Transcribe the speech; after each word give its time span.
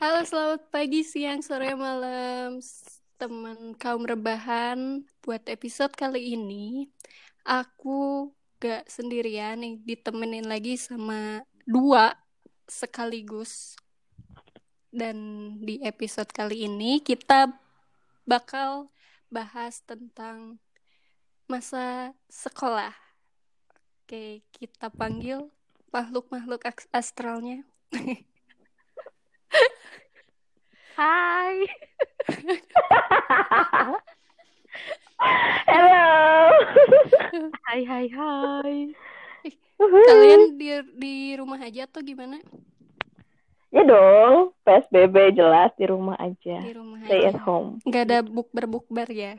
Halo, 0.00 0.24
selamat 0.24 0.72
pagi, 0.72 1.04
siang, 1.04 1.44
sore, 1.44 1.76
malam, 1.76 2.64
teman 3.20 3.76
kaum 3.76 4.08
rebahan. 4.08 5.04
Buat 5.20 5.44
episode 5.52 5.92
kali 5.92 6.32
ini, 6.32 6.88
aku 7.44 8.32
gak 8.56 8.88
sendirian 8.88 9.60
nih, 9.60 9.76
ditemenin 9.84 10.48
lagi 10.48 10.80
sama 10.80 11.44
dua 11.68 12.16
sekaligus. 12.64 13.76
Dan 14.88 15.60
di 15.60 15.76
episode 15.84 16.32
kali 16.32 16.64
ini 16.64 17.04
kita 17.04 17.52
bakal 18.24 18.88
bahas 19.28 19.84
tentang 19.84 20.56
masa 21.44 22.16
sekolah. 22.32 22.96
Oke, 24.08 24.40
kita 24.56 24.88
panggil 24.88 25.52
makhluk-makhluk 25.96 26.60
astralnya. 26.92 27.64
Hai. 30.96 31.56
Halo. 35.68 36.08
Hai 37.64 37.80
hai 37.88 38.06
hai. 38.12 38.74
Kalian 39.80 40.56
di 40.60 40.68
di 40.96 41.14
rumah 41.36 41.60
aja 41.60 41.88
atau 41.88 42.00
gimana? 42.04 42.40
Ya 43.72 43.84
dong, 43.84 44.56
PSBB 44.64 45.36
jelas 45.36 45.72
di 45.76 45.84
rumah 45.88 46.16
aja. 46.16 46.64
Di 46.64 46.72
rumah 46.76 47.00
Stay 47.04 47.24
aja. 47.24 47.36
at 47.36 47.40
home. 47.44 47.80
Nggak 47.84 48.02
ada 48.08 48.18
bukber-bukber 48.24 49.08
ya? 49.12 49.36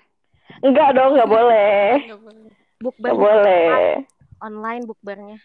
Enggak 0.61 0.93
dong, 0.93 1.17
enggak 1.17 1.29
boleh. 1.29 1.85
Nggak 2.05 2.21
boleh. 2.21 2.49
Bukber 2.77 3.09
Enggak 3.13 3.17
boleh. 3.17 3.69
online 4.37 4.83
bukbernya. 4.85 5.37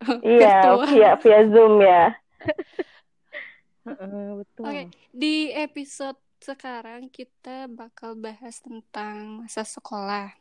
Iya, 0.24 0.80
via 0.88 1.10
via 1.20 1.40
Zoom 1.48 1.74
ya. 1.84 2.16
Heeh, 3.88 4.24
betul. 4.40 4.64
Oke, 4.64 4.82
di 5.12 5.48
episode 5.52 6.18
sekarang 6.40 7.12
kita 7.12 7.68
bakal 7.68 8.16
bahas 8.16 8.60
tentang 8.64 9.44
masa 9.44 9.64
sekolah. 9.64 10.32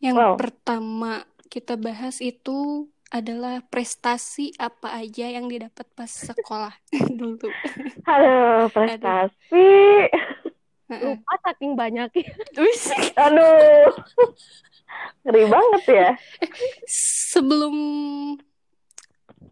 Yang 0.00 0.16
Wow. 0.16 0.34
pertama 0.36 1.12
kita 1.52 1.76
bahas 1.76 2.20
itu 2.24 2.88
adalah 3.10 3.60
prestasi 3.66 4.54
apa 4.56 4.94
aja 5.02 5.26
yang 5.26 5.50
didapat 5.50 5.84
pas 5.98 6.08
sekolah 6.08 6.72
dulu. 7.20 7.50
Halo, 8.06 8.70
prestasi. 8.70 9.68
Lupa 10.98 11.34
saking 11.46 11.78
banyak. 11.78 12.10
Aduh. 13.24 13.94
Ngeri 15.22 15.44
banget 15.46 15.82
ya. 15.86 16.10
Sebelum 17.30 17.74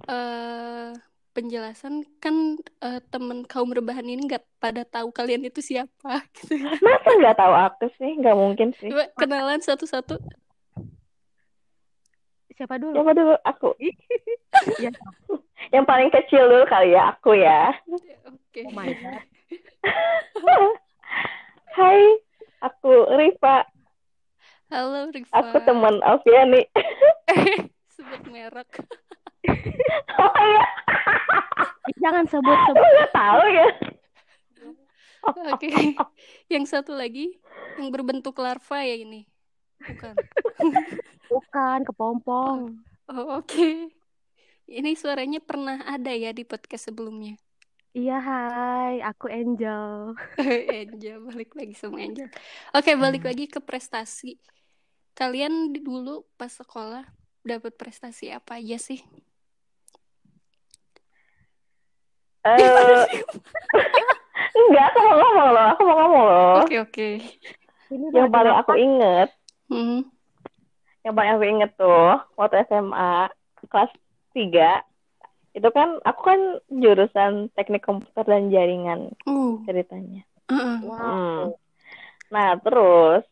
eh 0.08 0.90
penjelasan 1.38 2.02
kan 2.18 2.58
eh, 2.82 2.98
temen 3.14 3.46
kaum 3.46 3.70
rebahan 3.70 4.02
ini 4.02 4.26
nggak 4.26 4.42
pada 4.58 4.82
tahu 4.82 5.14
kalian 5.14 5.46
itu 5.46 5.62
siapa 5.62 6.26
gitu 6.34 6.58
ya. 6.58 6.74
Masa 6.82 7.10
nggak 7.14 7.38
tahu 7.38 7.54
aku 7.54 7.86
sih? 7.94 8.18
Nggak 8.18 8.36
mungkin 8.36 8.68
sih. 8.82 8.90
Coba 8.90 9.06
kenalan 9.14 9.62
satu-satu. 9.62 10.18
Siapa 12.58 12.74
dulu? 12.82 12.94
Siapa 12.98 13.12
dulu? 13.14 13.34
Aku. 13.46 13.70
Ya. 14.82 14.90
Yang 15.70 15.84
paling 15.86 16.10
kecil 16.10 16.50
dulu 16.50 16.66
kali 16.66 16.90
ya, 16.90 17.14
aku 17.14 17.30
ya. 17.38 17.70
Oke. 18.26 18.66
Oh 18.66 18.74
my 18.74 18.90
god. 18.90 19.22
Rifa. 23.28 23.60
Halo 24.72 25.12
Rifa. 25.12 25.32
Aku 25.36 25.60
teman 25.68 26.00
Alfiani. 26.00 26.64
Sebut 27.92 28.22
merek. 28.32 28.68
Oh 30.18 30.34
iya, 30.38 30.64
Jangan 32.00 32.24
sebut 32.26 32.58
sebut. 32.68 32.78
nggak 32.80 33.12
tahu 33.12 33.44
ya. 33.52 33.68
Oke. 35.52 35.68
Yang 36.48 36.64
satu 36.72 36.96
lagi 36.96 37.36
yang 37.76 37.92
berbentuk 37.92 38.38
larva 38.40 38.80
ya 38.80 38.96
ini. 38.96 39.28
Bukan. 39.82 40.14
Bukan 41.28 41.78
kepompong. 41.84 42.80
Oh, 43.12 43.40
oke. 43.40 43.92
Ini 44.68 44.90
suaranya 44.96 45.40
pernah 45.40 45.84
ada 45.84 46.12
ya 46.12 46.32
di 46.32 46.44
podcast 46.48 46.88
sebelumnya. 46.92 47.36
Iya 47.96 48.14
hai, 48.20 48.94
aku 49.00 49.26
Angel. 49.32 50.14
Angel, 50.80 51.18
balik 51.24 51.50
lagi 51.56 51.74
sama 51.74 51.98
Angel. 52.04 52.28
Oke, 52.76 52.94
balik 52.94 53.24
lagi 53.24 53.48
ke 53.48 53.58
prestasi. 53.64 54.36
Kalian 55.16 55.72
di- 55.74 55.82
dulu 55.82 56.22
pas 56.38 56.52
sekolah 56.52 57.02
dapat 57.42 57.72
prestasi 57.74 58.30
apa 58.30 58.60
aja 58.60 58.76
sih? 58.78 59.00
Eh, 62.46 63.02
enggak, 64.58 64.86
aku 64.94 64.98
mau 65.02 65.16
ngomong 65.18 65.48
loh. 65.50 65.66
Aku 65.74 65.82
mau 65.88 65.96
ngomong 65.96 66.24
loh. 66.28 66.54
Oke, 66.62 66.76
oke. 66.78 67.08
Ini 67.88 68.04
Yang 68.12 68.28
paling 68.30 68.54
apa? 68.54 68.60
aku 68.62 68.72
inget, 68.76 69.28
Hmm. 69.68 70.00
yang 71.04 71.12
paling 71.16 71.32
aku 71.36 71.44
inget 71.44 71.70
tuh 71.76 72.20
waktu 72.36 72.64
SMA 72.68 73.32
kelas 73.68 73.92
3 74.32 74.80
itu 75.58 75.68
kan 75.74 75.98
aku 76.06 76.20
kan 76.22 76.40
jurusan 76.70 77.50
teknik 77.58 77.82
komputer 77.82 78.22
dan 78.22 78.54
jaringan 78.54 79.10
Uh. 79.26 79.58
ceritanya. 79.66 80.22
uh-uh. 80.46 80.78
Wow. 80.86 80.94
Hmm. 80.94 81.42
Nah, 82.30 82.50
terus 82.62 83.26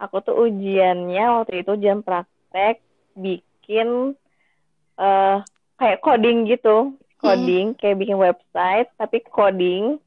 aku 0.00 0.16
tuh 0.24 0.48
ujiannya 0.48 1.24
waktu 1.28 1.60
itu 1.60 1.76
ujian 1.76 2.00
praktek 2.00 2.80
bikin 3.12 4.16
eh 4.96 5.38
kayak 5.76 6.00
coding 6.00 6.48
gitu. 6.48 6.96
Coding 7.18 7.74
kayak 7.76 7.98
bikin 7.98 8.16
website 8.16 8.88
tapi 8.94 9.20
coding 9.26 9.98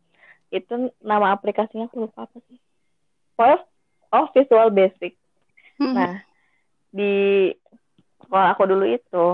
itu 0.50 0.74
nama 1.04 1.36
aplikasinya 1.36 1.92
aku 1.92 2.08
lupa 2.08 2.26
apa 2.26 2.40
sih. 2.50 2.60
Pokoknya 3.38 3.60
oh 4.12 4.26
Visual 4.34 4.70
Basic. 4.74 5.14
Hmm. 5.80 5.94
Nah, 5.96 6.14
di 6.92 7.52
sekolah 8.24 8.56
aku 8.56 8.64
dulu 8.68 8.86
itu 8.88 9.28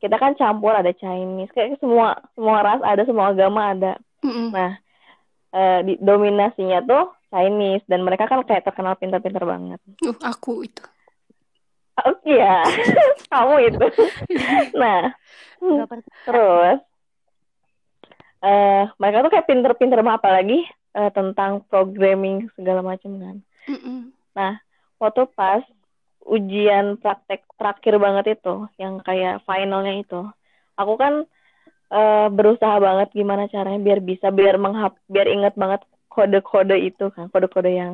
kita 0.00 0.16
kan 0.16 0.32
campur 0.34 0.72
ada 0.72 0.90
Chinese 0.96 1.52
kayak 1.52 1.76
semua 1.76 2.16
semua 2.32 2.64
ras 2.64 2.80
ada 2.80 3.02
semua 3.04 3.30
agama 3.30 3.76
ada. 3.76 3.92
Mm-mm. 4.24 4.48
Nah, 4.48 4.80
eh, 5.52 5.78
di, 5.84 5.92
dominasinya 6.00 6.80
tuh 6.84 7.12
Chinese 7.28 7.84
dan 7.84 8.00
mereka 8.02 8.24
kan 8.24 8.40
kayak 8.48 8.64
terkenal 8.64 8.96
pintar-pintar 8.96 9.44
banget. 9.44 9.78
Uh, 10.00 10.16
aku 10.24 10.64
itu. 10.64 10.82
Oke 12.00 12.32
ya, 12.32 12.64
kamu 13.32 13.54
itu. 13.68 13.86
Nah, 14.80 15.12
terus 16.24 16.80
eh 18.40 18.88
mereka 18.96 19.20
tuh 19.20 19.30
kayak 19.36 19.48
pinter-pinter 19.52 20.00
apalagi 20.00 20.64
eh, 20.96 21.10
tentang 21.12 21.60
programming 21.68 22.48
segala 22.56 22.80
macam 22.80 23.20
kan. 23.20 23.36
Mm-mm. 23.68 24.16
Waktu 25.00 25.28
pas 25.36 25.60
ujian 26.24 26.96
praktek 26.96 27.44
terakhir 27.56 27.96
banget 27.96 28.38
itu, 28.38 28.68
yang 28.76 29.00
kayak 29.00 29.40
finalnya 29.44 29.94
itu, 29.96 30.20
aku 30.74 30.94
kan 30.96 31.24
eh, 31.90 32.28
berusaha 32.30 32.76
banget 32.78 33.08
gimana 33.12 33.48
caranya 33.48 33.80
biar 33.80 34.00
bisa 34.00 34.30
biar 34.30 34.56
menghap 34.56 34.94
biar 35.06 35.26
inget 35.26 35.54
banget 35.56 35.80
kode-kode 36.08 36.76
itu 36.76 37.10
kan, 37.14 37.30
kode-kode 37.30 37.70
yang 37.70 37.92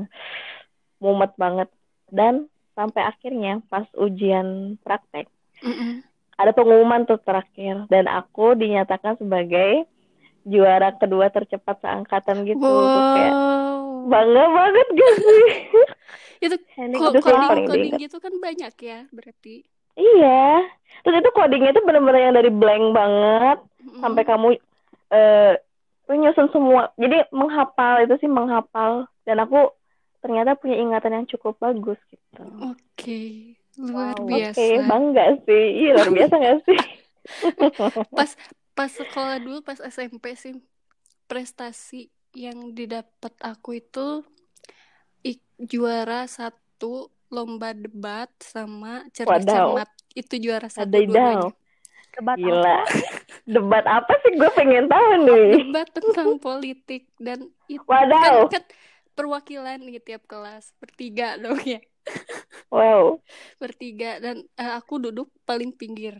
mumet 0.98 1.32
banget. 1.36 1.68
Dan 2.08 2.46
sampai 2.72 3.02
akhirnya 3.02 3.64
pas 3.66 3.84
ujian 3.96 4.76
praktek 4.84 5.26
Mm-mm. 5.64 6.04
ada 6.36 6.52
pengumuman 6.52 7.08
tuh 7.08 7.18
terakhir. 7.20 7.88
Dan 7.88 8.06
aku 8.06 8.52
dinyatakan 8.54 9.16
sebagai 9.16 9.88
juara 10.44 10.94
kedua 10.94 11.32
tercepat 11.32 11.80
seangkatan 11.82 12.46
gitu. 12.46 12.62
Terus 12.92 13.06
kayak 13.10 13.34
Wow. 13.34 14.06
bangga 14.06 14.44
banget 14.46 14.86
gak 14.94 15.14
sih 15.18 15.46
Itu 16.44 16.56
itu 16.96 17.18
coding 17.24 17.64
coding 17.68 17.92
diingat. 17.92 18.02
gitu 18.02 18.16
kan 18.24 18.34
banyak 18.44 18.72
ya 18.80 18.98
berarti. 19.12 19.54
iya 19.98 20.62
terus 21.02 21.16
itu 21.20 21.30
codingnya 21.36 21.70
itu 21.72 21.82
bener-bener 21.86 22.20
yang 22.28 22.34
dari 22.36 22.50
blank 22.52 22.84
banget 22.98 23.58
Mm-mm. 23.82 24.02
sampai 24.02 24.22
kamu 24.28 24.48
eh 25.12 25.52
tuh 26.06 26.16
nyusun 26.16 26.48
semua 26.54 26.82
jadi 27.02 27.26
menghafal 27.34 27.94
itu 28.04 28.14
sih 28.22 28.30
menghafal 28.30 28.92
dan 29.26 29.36
aku 29.42 29.56
ternyata 30.22 30.54
punya 30.58 30.76
ingatan 30.78 31.12
yang 31.22 31.26
cukup 31.30 31.54
bagus 31.58 31.98
gitu 32.10 32.44
Oke, 32.60 33.20
luar 33.88 34.16
Wow. 34.18 34.26
oke 34.42 34.60
biasa. 34.60 34.82
bangga 34.88 35.24
sih 35.46 35.64
iya 35.80 35.90
luar 35.96 36.10
biasa 36.16 36.34
gak 36.44 36.58
sih 36.66 36.78
Pas 38.16 38.30
pas 38.76 38.90
sekolah 38.92 39.36
dulu 39.40 39.58
pas 39.64 39.80
SMP 39.80 40.36
sih 40.36 40.54
prestasi 41.30 42.10
yang 42.36 42.72
didapat 42.78 43.32
aku 43.42 43.80
itu 43.82 44.22
juara 45.58 46.24
satu 46.24 47.08
lomba 47.26 47.72
debat 47.72 48.30
sama 48.38 49.02
cerdas 49.10 49.42
Wadaw. 49.42 49.74
cermat. 49.74 49.88
Itu 50.12 50.34
juara 50.38 50.68
satu 50.68 50.88
Wadaw. 50.88 51.04
dua-duanya. 51.04 51.50
Debat 52.16 52.36
gila. 52.38 52.78
debat 53.58 53.84
apa 53.84 54.12
sih? 54.20 54.32
Gue 54.34 54.50
pengen 54.52 54.86
tahu 54.86 55.08
nih. 55.22 55.48
Debat 55.62 55.88
tentang 55.90 56.28
politik 56.38 57.12
dan 57.16 57.38
itu 57.66 57.84
Wadaw. 57.84 58.48
kan, 58.48 58.56
kan 58.56 58.64
perwakilan 59.12 59.78
di 59.78 59.98
tiap 59.98 60.24
kelas. 60.24 60.72
Bertiga 60.76 61.36
dong 61.36 61.60
ya. 61.60 61.80
Wow. 62.66 63.22
Bertiga 63.56 64.18
dan 64.18 64.42
eh, 64.52 64.72
aku 64.74 64.98
duduk 64.98 65.30
paling 65.42 65.70
pinggir. 65.70 66.18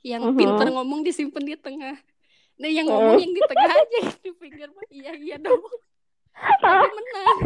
Yang 0.00 0.32
Mhm. 0.32 0.36
pintar 0.36 0.68
ngomong 0.68 1.00
disimpan 1.02 1.44
di 1.44 1.54
tengah. 1.54 1.96
Nah 2.56 2.68
yang 2.68 2.88
ngomong 2.88 3.16
yang 3.16 3.30
di 3.30 3.42
tengah 3.42 3.70
aja 3.70 4.00
di 4.16 4.30
pinggir. 4.32 4.68
Mah 4.68 4.86
iya 4.88 5.12
iya 5.12 5.36
dong. 5.36 5.60
Tapi 6.62 6.88
menang 6.88 7.38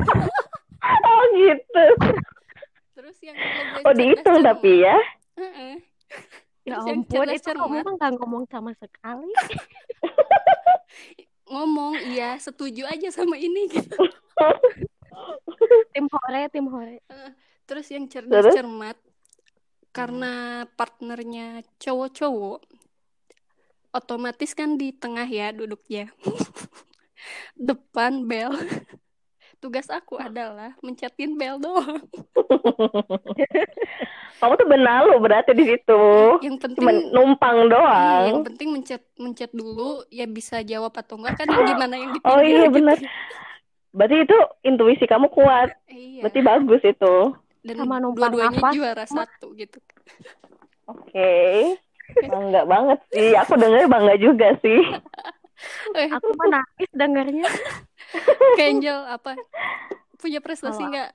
Oh 1.07 1.23
gitu. 1.35 1.85
terus 2.97 3.17
yang 3.21 3.37
Oh 3.85 3.93
dihitung 3.93 4.41
cerdas 4.41 4.47
tapi 4.57 4.73
ya. 4.83 4.97
Heeh. 5.37 5.75
Ya 6.67 6.83
Terus 6.83 6.87
yang 6.91 7.01
ampun, 7.07 7.29
itu 7.31 7.51
kamu 7.55 7.79
nggak 7.95 8.13
ngomong 8.19 8.45
sama 8.51 8.71
sekali. 8.75 9.31
ngomong 11.47 11.95
iya 12.11 12.35
setuju 12.43 12.91
aja 12.91 13.09
sama 13.15 13.39
ini 13.39 13.71
gitu 13.71 13.95
Tim 15.95 16.07
hore, 16.11 16.43
tim 16.53 16.67
hore. 16.69 16.99
terus 17.65 17.87
yang 17.91 18.11
cerdas 18.11 18.43
Terus? 18.47 18.55
cermat 18.59 18.99
karena 19.95 20.67
partnernya 20.77 21.65
cowok-cowok 21.81 22.61
otomatis 23.97 24.53
kan 24.53 24.77
di 24.77 24.93
tengah 24.93 25.25
ya 25.25 25.55
duduknya 25.57 26.13
depan 27.57 28.29
bel 28.29 28.53
tugas 29.67 29.91
aku 29.91 30.15
adalah 30.17 30.71
mencetin 30.79 31.35
bel 31.35 31.59
doang 31.59 31.99
Kamu 34.37 34.53
tuh 34.55 34.69
benalu 34.69 35.17
berarti 35.19 35.53
di 35.53 35.65
situ. 35.65 36.03
yang 36.39 36.57
penting 36.57 36.77
Cuma 36.79 36.93
numpang 36.93 37.57
Iya, 37.59 37.73
doang. 37.73 38.23
yang 38.29 38.45
penting 38.45 38.69
mencet 38.71 39.03
mencet 39.17 39.51
dulu 39.51 40.05
ya 40.09 40.29
bisa 40.29 40.61
jawab 40.61 40.93
atau 40.93 41.17
enggak 41.17 41.41
kan 41.41 41.49
gimana 41.49 41.97
yang 41.97 42.13
di 42.13 42.21
Oh 42.23 42.39
iya 42.39 42.69
gitu. 42.69 42.77
benar. 42.77 43.01
Berarti 43.91 44.17
itu 44.23 44.37
intuisi 44.63 45.05
kamu 45.05 45.33
kuat. 45.33 45.73
Iya. 45.89 46.21
Berarti 46.21 46.41
bagus 46.43 46.83
itu. 46.85 47.15
Dan 47.65 47.75
Sama 47.81 47.97
numpang 47.97 48.29
dua-duanya 48.29 48.61
nafas. 48.61 48.73
juara 48.77 49.05
satu 49.09 49.57
gitu. 49.57 49.81
Oke. 50.87 51.33
Bangga 52.23 52.63
banget 52.63 52.99
sih. 53.09 53.33
Aku 53.35 53.57
denger 53.57 53.89
bangga 53.89 54.15
juga 54.17 54.53
sih. 54.61 54.81
Eh, 55.97 56.05
Aku 56.13 56.29
mah 56.37 56.53
nangis 56.53 56.91
dengarnya. 56.93 57.49
Kenjel 58.59 59.01
apa? 59.07 59.35
Punya 60.17 60.41
prestasi 60.41 60.83
nggak? 60.83 61.11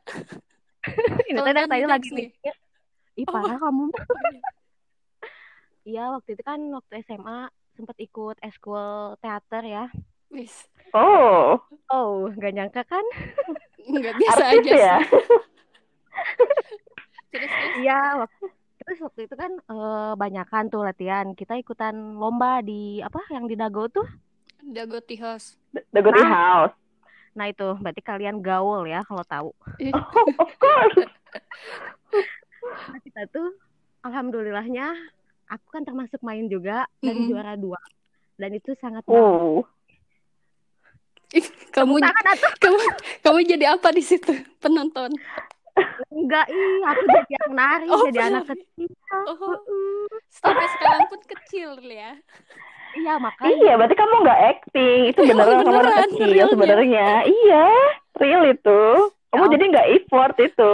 Ini 1.29 1.39
tadi 1.39 1.57
kan 1.61 1.69
tadi 1.69 1.85
lagi 1.85 2.09
nih. 2.13 2.27
Ih 3.17 3.25
parah 3.27 3.57
kamu. 3.57 3.89
Iya 5.81 6.13
waktu 6.13 6.37
itu 6.37 6.45
kan 6.45 6.61
waktu 6.77 7.01
SMA 7.01 7.49
sempat 7.73 7.97
ikut 7.97 8.37
eskul 8.45 9.17
teater 9.17 9.65
ya. 9.65 9.85
Wis, 10.29 10.69
Oh, 10.93 11.57
Oh, 11.89 12.29
gak 12.37 12.53
nyangka 12.53 12.85
kan? 12.85 13.01
nggak 13.81 14.13
biasa 14.13 14.43
artis 14.45 14.61
aja 14.61 14.77
ya. 14.77 14.97
Iya, 17.81 17.99
waktu 18.21 18.45
terus 18.81 18.99
waktu 19.01 19.19
itu 19.25 19.35
kan 19.37 19.51
eh, 19.57 20.13
banyakan 20.13 20.69
tuh 20.69 20.85
latihan. 20.85 21.33
Kita 21.33 21.57
ikutan 21.57 22.19
lomba 22.21 22.61
di 22.61 23.01
apa 23.01 23.25
yang 23.33 23.49
di 23.49 23.57
Dago 23.57 23.89
tuh. 23.89 24.05
Dago 24.63 24.99
Tihos. 24.99 25.57
The 25.91 25.99
Goody 25.99 26.19
Nah. 26.19 26.29
House. 26.29 26.75
Nah 27.31 27.47
itu 27.47 27.63
berarti 27.75 28.01
kalian 28.01 28.39
gaul 28.39 28.83
ya 28.83 29.01
kalau 29.01 29.23
tahu. 29.23 29.49
Ih, 29.77 29.91
of 30.43 30.51
course. 30.57 31.07
Nah, 32.61 32.99
kita 32.99 33.25
tuh 33.27 33.55
alhamdulillahnya 34.01 34.91
aku 35.47 35.65
kan 35.69 35.81
termasuk 35.81 36.19
main 36.21 36.45
juga 36.45 36.83
dan 36.99 37.15
Mm-mm. 37.17 37.27
juara 37.27 37.55
dua. 37.55 37.79
Dan 38.35 38.51
itu 38.53 38.75
sangat 38.75 39.03
Oh. 39.07 39.63
kamu 41.71 42.03
Tangan 42.03 42.25
kamu 42.59 42.79
kamu 43.23 43.37
jadi 43.47 43.65
apa 43.71 43.89
di 43.89 44.03
situ? 44.03 44.35
Penonton. 44.59 45.15
enggak 46.11 46.51
ih 46.51 46.83
aku 46.83 47.01
jadi 47.07 47.31
yang 47.39 47.51
nari 47.55 47.87
Oh, 47.87 48.03
jadi 48.03 48.19
anak 48.27 48.43
penari. 48.43 48.59
kecil. 48.59 48.91
Oh, 49.23 49.35
Heeh. 49.39 50.03
sampai 50.27 50.67
sekarang 50.69 51.03
pun 51.07 51.21
kecil 51.23 51.71
ya. 51.81 52.11
Iya 52.93 53.13
makanya 53.17 53.55
Iya, 53.55 53.71
berarti 53.75 53.95
kamu 53.95 54.13
nggak 54.21 54.41
acting. 54.51 54.99
Itu 55.07 55.19
beneran 55.29 55.57
kamu 55.61 55.71
anak 55.71 55.83
beneran, 55.87 56.09
kecil 56.09 56.29
realnya. 56.29 56.51
sebenarnya. 56.51 57.07
Iya, 57.25 57.65
real 58.17 58.43
itu. 58.47 58.81
Kamu 59.31 59.43
Ya 59.45 59.51
jadi 59.53 59.63
nggak 59.71 59.89
effort 59.95 60.35
itu. 60.37 60.73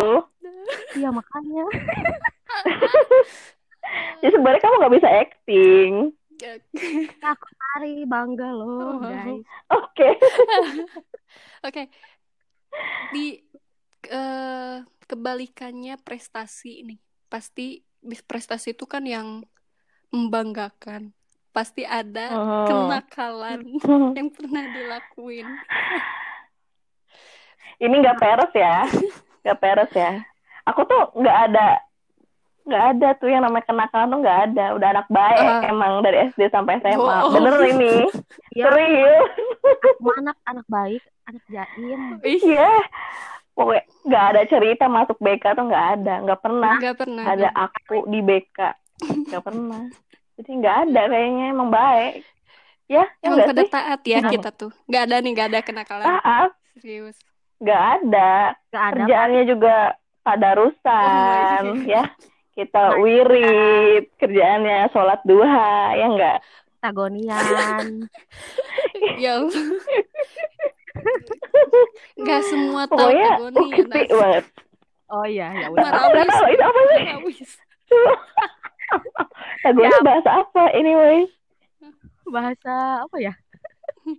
iya 0.94 1.10
makanya. 1.10 1.64
Jadi 4.20 4.32
sebenarnya 4.34 4.62
kamu 4.62 4.76
nggak 4.78 4.96
bisa 4.98 5.10
acting. 5.10 5.92
Aku 7.24 7.48
nari 7.50 8.06
bangga 8.06 8.50
loh 8.50 8.98
Oh. 8.98 9.02
guys. 9.02 9.42
Oke. 9.74 10.10
Oke. 11.68 11.84
Di 13.10 13.42
eh, 14.08 14.76
kebalikannya 15.04 15.98
prestasi 15.98 16.82
ini. 16.82 16.96
Pasti 17.28 17.82
prestasi 18.24 18.74
itu 18.74 18.86
kan 18.86 19.04
yang 19.04 19.42
membanggakan. 20.10 21.14
Pasti 21.58 21.82
ada 21.82 22.30
Hmm. 22.30 22.66
kenakalan 22.70 23.66
yang 24.18 24.30
pernah 24.30 24.62
dilakuin. 24.70 25.48
Ini 27.78 27.96
nggak 27.96 28.18
peres 28.18 28.54
ya, 28.54 28.86
nggak 29.42 29.58
peres 29.58 29.92
ya. 29.92 30.22
Aku 30.66 30.82
tuh 30.84 31.14
nggak 31.16 31.38
ada, 31.46 31.82
nggak 32.64 32.84
ada 32.92 33.08
tuh 33.16 33.30
yang 33.30 33.42
namanya 33.42 33.66
kenakalan 33.66 34.06
tuh 34.08 34.20
nggak 34.20 34.40
ada. 34.48 34.66
Udah 34.74 34.88
anak 34.92 35.08
baik 35.08 35.42
Ah. 35.42 35.62
emang 35.68 36.02
dari 36.02 36.30
SD 36.30 36.50
sampai 36.50 36.78
SMA. 36.80 36.94
Bohong. 36.96 37.34
Bener 37.34 37.56
ini, 37.68 37.94
Iya, 38.52 38.66
serius. 38.68 39.30
aku 39.94 40.10
anak 40.16 40.38
anak 40.44 40.66
baik, 40.68 41.02
anak 41.26 41.44
jaim. 41.48 42.02
Ih, 42.22 42.42
Iya. 42.44 42.70
Pokoknya 43.52 43.82
nggak 44.04 44.26
ada 44.28 44.42
cerita 44.46 44.86
masuk 44.86 45.18
BK 45.18 45.46
tuh 45.52 45.66
nggak 45.66 45.86
ada, 45.96 46.14
nggak 46.22 46.40
pernah 46.40 46.76
nggak 46.78 46.98
pernah. 47.00 47.24
ada 47.26 47.50
aku 47.56 48.06
di 48.06 48.22
BK, 48.22 48.58
nggak 49.26 49.42
pernah. 49.42 49.82
Jadi 50.38 50.52
nggak 50.54 50.76
ada 50.88 51.02
kayaknya 51.10 51.46
emang 51.50 51.70
baik. 51.70 52.14
Ya, 52.88 53.04
ya 53.20 53.28
Emang 53.28 53.44
pada 53.44 53.64
sih? 53.66 53.72
taat 53.74 54.02
ya 54.08 54.18
Emang. 54.22 54.32
kita 54.32 54.50
tuh. 54.54 54.72
Nggak 54.88 55.04
ada 55.10 55.16
nih, 55.20 55.32
nggak 55.36 55.48
ada 55.52 55.60
kenakalan. 55.60 56.06
Taat, 56.08 56.52
Serius. 56.80 57.18
nggak 57.58 57.82
ada. 58.00 58.32
Gak 58.70 58.84
ada 58.86 58.90
kerjaannya 58.94 59.44
juga 59.50 59.76
tadarusan 60.22 61.64
Oh 61.64 61.74
my 61.74 61.88
ya 61.88 62.04
kita 62.52 63.00
wirid 63.00 64.04
kerjaannya 64.18 64.90
sholat 64.92 65.22
duha 65.24 65.94
ya 65.96 66.06
enggak 66.06 66.38
protagonian. 66.78 67.86
Ya. 69.18 69.42
Nggak 72.18 72.42
semua 72.50 72.86
tahu 72.90 72.98
pokoknya 72.98 73.30
Tagoni 73.38 73.58
ya, 73.58 73.78
ukti 73.82 74.02
Nas. 74.02 74.10
banget 74.14 74.46
Oh 75.08 75.24
iya, 75.24 75.48
ya 75.56 75.68
udah. 75.72 75.88
Itu 76.52 76.64
apa 76.68 76.80
sih 76.84 77.00
Marawis. 77.00 77.52
Tagoni 79.68 79.92
Ya. 79.92 80.00
bahasa 80.00 80.30
apa 80.32 80.72
anyway 80.72 81.28
Bahasa 82.24 83.04
apa 83.04 83.18
ya? 83.20 83.34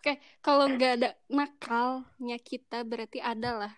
Oke, 0.00 0.16
kalau 0.40 0.64
nggak 0.68 0.92
ada 0.96 1.10
nakalnya 1.28 2.40
kita 2.40 2.84
berarti 2.84 3.20
ada 3.20 3.50
lah. 3.58 3.72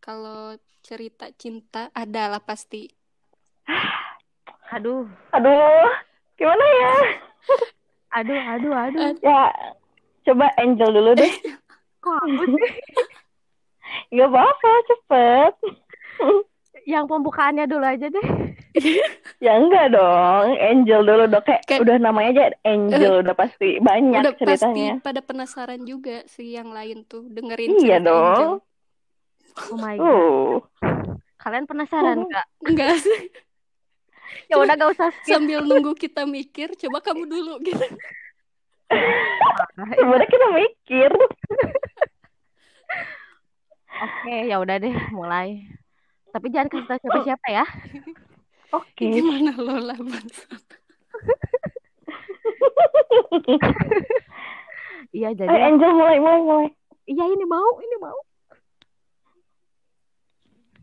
Kalau 0.00 0.56
cerita 0.80 1.28
cinta 1.34 1.92
ada 1.92 2.32
lah 2.32 2.40
pasti. 2.40 2.88
Aduh, 4.66 5.06
aduh 5.30 5.88
gimana 6.34 6.64
ya 6.66 6.94
aduh, 8.18 8.40
aduh, 8.50 8.72
aduh. 8.74 9.14
ya 9.22 9.46
coba 10.26 10.50
Angel 10.58 10.90
dulu 10.90 11.14
deh 11.14 11.32
Kok 12.02 12.16
aku 12.18 12.42
sih? 12.50 12.66
nggak 14.10 14.26
apa-apa 14.26 14.70
cepet 14.90 15.52
Yang 16.82 17.04
pembukaannya 17.06 17.66
dulu 17.66 17.82
aja 17.82 18.06
deh. 18.06 18.26
ya 19.44 19.52
enggak 19.56 19.86
dong 19.92 20.46
Angel 20.56 21.00
dulu 21.04 21.24
dong 21.28 21.44
kayak 21.44 21.62
Kayak- 21.64 21.82
udah 21.84 21.96
namanya 22.00 22.28
aja 22.32 22.44
Angel 22.64 23.12
udah 23.24 23.34
pasti 23.36 23.68
banyak 23.80 24.20
Udah 24.22 24.34
pasti 24.34 24.40
ceritanya 24.44 24.92
pada 25.00 25.20
penasaran 25.24 25.80
juga 25.84 26.24
sih 26.28 26.56
yang 26.56 26.72
lain 26.72 27.04
tuh 27.08 27.24
dengerin 27.28 27.76
Iya 27.76 28.00
cerita 28.00 28.08
dong. 28.08 28.26
Angel. 28.26 28.52
Oh 29.56 29.78
my 29.80 29.96
god. 29.96 30.04
uh 30.04 30.54
Kalian 31.40 31.64
penasaran 31.64 32.18
nggak? 32.26 32.46
Enggak 32.66 32.94
sih. 33.00 33.20
Ya 34.46 34.62
udah 34.62 34.78
gak 34.78 34.90
usah 34.94 35.10
skip. 35.10 35.38
Sambil 35.38 35.58
nunggu 35.64 35.96
kita 35.98 36.22
mikir, 36.22 36.70
coba 36.78 37.02
kamu 37.02 37.26
dulu 37.26 37.54
gitu. 37.66 37.82
sebenarnya 39.96 40.28
kita 40.30 40.46
mikir 40.54 41.10
Oke, 43.96 44.36
ya 44.46 44.60
udah 44.60 44.76
deh, 44.76 44.92
mulai. 45.10 45.66
Tapi 46.30 46.52
jangan 46.52 46.68
kasih 46.68 46.84
tahu 46.84 47.00
siapa-siapa 47.00 47.46
ya. 47.48 47.64
Oke 48.74 49.06
Gimana 49.14 49.52
Lola? 49.58 49.94
Iya, 55.16 55.32
jadi 55.32 55.48
Ayo 55.48 55.64
Angel 55.72 55.92
mulai 55.96 56.18
mulai 56.20 56.40
mulai 56.44 56.68
iya 57.06 57.24
ini 57.30 57.44
mau, 57.46 57.78
ini 57.80 57.96
mau. 58.02 58.18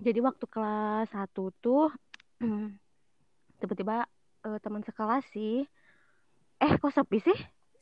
Jadi 0.04 0.20
waktu 0.20 0.46
kelas 0.48 1.12
1 1.12 1.32
tuh 1.64 1.92
tiba-tiba 3.60 4.08
eh, 4.48 4.58
teman 4.64 4.82
sekelas 4.84 5.24
sih. 5.32 5.64
Eh, 6.64 6.72
kok 6.80 6.92
sepi 6.96 7.20
sih? 7.20 7.38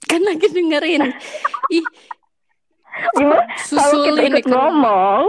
Kan 0.09 0.25
lagi 0.25 0.49
dengerin. 0.49 1.13
Ih, 1.77 1.85
gimana 3.15 3.47
kalau 3.55 4.03
kita 4.03 4.21
ikut 4.27 4.43
ke 4.43 4.49
rumah. 4.51 4.59
ngomong 4.67 5.23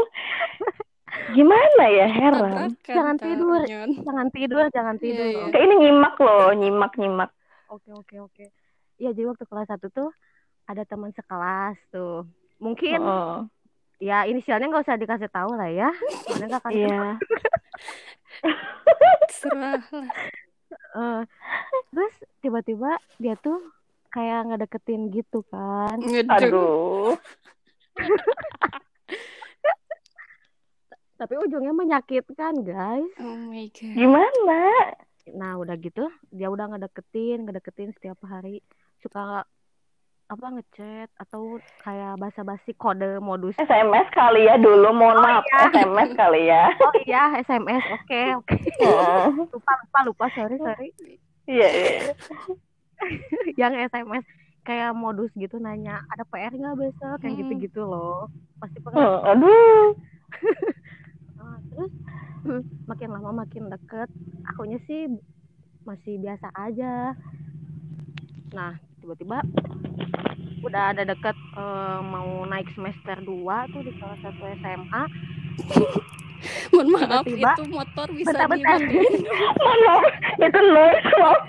gimana 1.30 1.84
ya 1.86 2.06
heran 2.06 2.72
Jangan 2.82 3.16
tidur. 3.16 3.60
Nyon. 3.62 3.90
Jangan 4.00 4.28
tidur, 4.28 4.64
jangan 4.68 4.96
Iya, 4.96 5.02
tidur. 5.02 5.26
iya. 5.26 5.44
kayak 5.48 5.64
ini 5.64 5.74
nyimak 5.78 6.14
loh 6.16 6.50
nyimak 6.52 6.92
nyimak 6.96 7.30
Oke 7.68 7.88
oke 7.90 8.16
oke. 8.20 8.44
Iya 8.96 9.10
jadi 9.10 9.26
waktu 9.26 9.44
kelas 9.44 9.66
satu 9.66 9.88
tuh 9.88 10.10
ada 10.64 10.82
teman 10.82 11.10
sekelas 11.10 11.76
tuh. 11.88 12.28
Mungkin 12.58 12.98
Heeh. 12.98 13.36
ya 13.98 14.24
inisialnya 14.24 14.68
nggak 14.68 14.84
usah 14.84 14.96
dikasih 14.96 15.28
tahu 15.28 15.52
lah 15.52 15.68
ya. 15.68 15.88
Karena 16.26 16.44
nggak 16.46 16.60
akan 16.60 16.72
Iya. 16.72 17.00
Serah. 19.32 19.80
Eh, 20.92 21.20
terus 21.90 22.12
tiba-tiba 22.40 22.90
dia 23.16 23.34
tuh 23.36 23.60
kayak 24.08 24.46
ngedeketin 24.46 25.08
gitu 25.08 25.40
kan. 25.48 25.96
Ngedeng. 25.98 26.52
Aduh. 26.52 27.16
Tapi 31.22 31.38
ujungnya 31.38 31.70
menyakitkan 31.72 32.66
guys. 32.66 33.06
Oh 33.16 33.38
my 33.46 33.70
god. 33.70 33.94
Gimana? 33.94 34.58
Nah 35.30 35.54
udah 35.54 35.78
gitu 35.78 36.02
dia 36.28 36.50
udah 36.50 36.66
ngedeketin, 36.68 37.46
ngedeketin 37.46 37.94
setiap 37.94 38.18
hari. 38.24 38.58
Suka 38.98 39.46
apa 40.24 40.46
ngechat 40.50 41.14
atau 41.14 41.56
kayak 41.78 42.18
basa-basi 42.18 42.74
kode 42.74 43.20
modus. 43.20 43.54
SMS 43.54 44.10
kali 44.10 44.48
ya 44.48 44.56
dulu, 44.56 44.90
mohon 44.90 45.14
Oh, 45.14 45.22
maaf. 45.22 45.44
iya. 45.44 45.70
SMS 45.70 46.10
kali 46.16 46.42
ya. 46.44 46.62
Oh 46.82 46.94
iya 46.98 47.22
SMS. 47.38 47.84
Oke 47.92 48.20
oke. 48.34 48.54
Heeh. 48.58 49.24
Lupa 49.46 49.72
lupa 49.78 49.98
lupa 50.02 50.26
sorry 50.32 50.58
sorry. 50.58 50.90
Iya, 51.44 51.68
iya. 51.70 52.12
Yang 53.60 53.72
SMS 53.88 54.26
kayak 54.62 54.90
modus 54.92 55.30
gitu 55.34 55.58
nanya 55.58 56.02
ada 56.08 56.22
PR 56.24 56.50
nggak 56.50 56.76
besok 56.76 57.14
kayak 57.18 57.30
Hmm. 57.30 57.40
gitu-gitu 57.46 57.82
loh. 57.82 58.26
Pasti 58.58 58.78
pernah 58.78 59.22
Hmm, 59.22 59.30
Aduh. 59.38 59.86
Terus 62.42 62.66
makin 62.84 63.08
lama 63.08 63.30
makin 63.38 63.66
deket 63.66 64.08
akunya 64.44 64.78
sih 64.82 65.06
masih 65.82 66.18
biasa 66.18 66.46
aja 66.52 67.14
nah 68.50 68.72
tiba-tiba 68.98 69.40
udah 70.60 70.84
ada 70.90 71.02
deket 71.02 71.34
eh, 71.34 71.98
mau 72.02 72.42
naik 72.44 72.70
semester 72.70 73.18
2 73.18 73.30
tuh 73.68 73.82
di 73.82 73.92
salah 73.96 74.18
satu 74.20 74.42
SMA 74.58 75.02
Mohon 76.68 76.88
maaf 76.92 77.22
Tiba-tiba. 77.22 77.50
itu 77.52 77.64
motor 77.68 78.06
bisa. 78.10 78.34
Mohon 78.48 79.80
maaf, 79.80 80.04
itu 80.40 80.60
noise 80.60 81.12
maaf. 81.22 81.40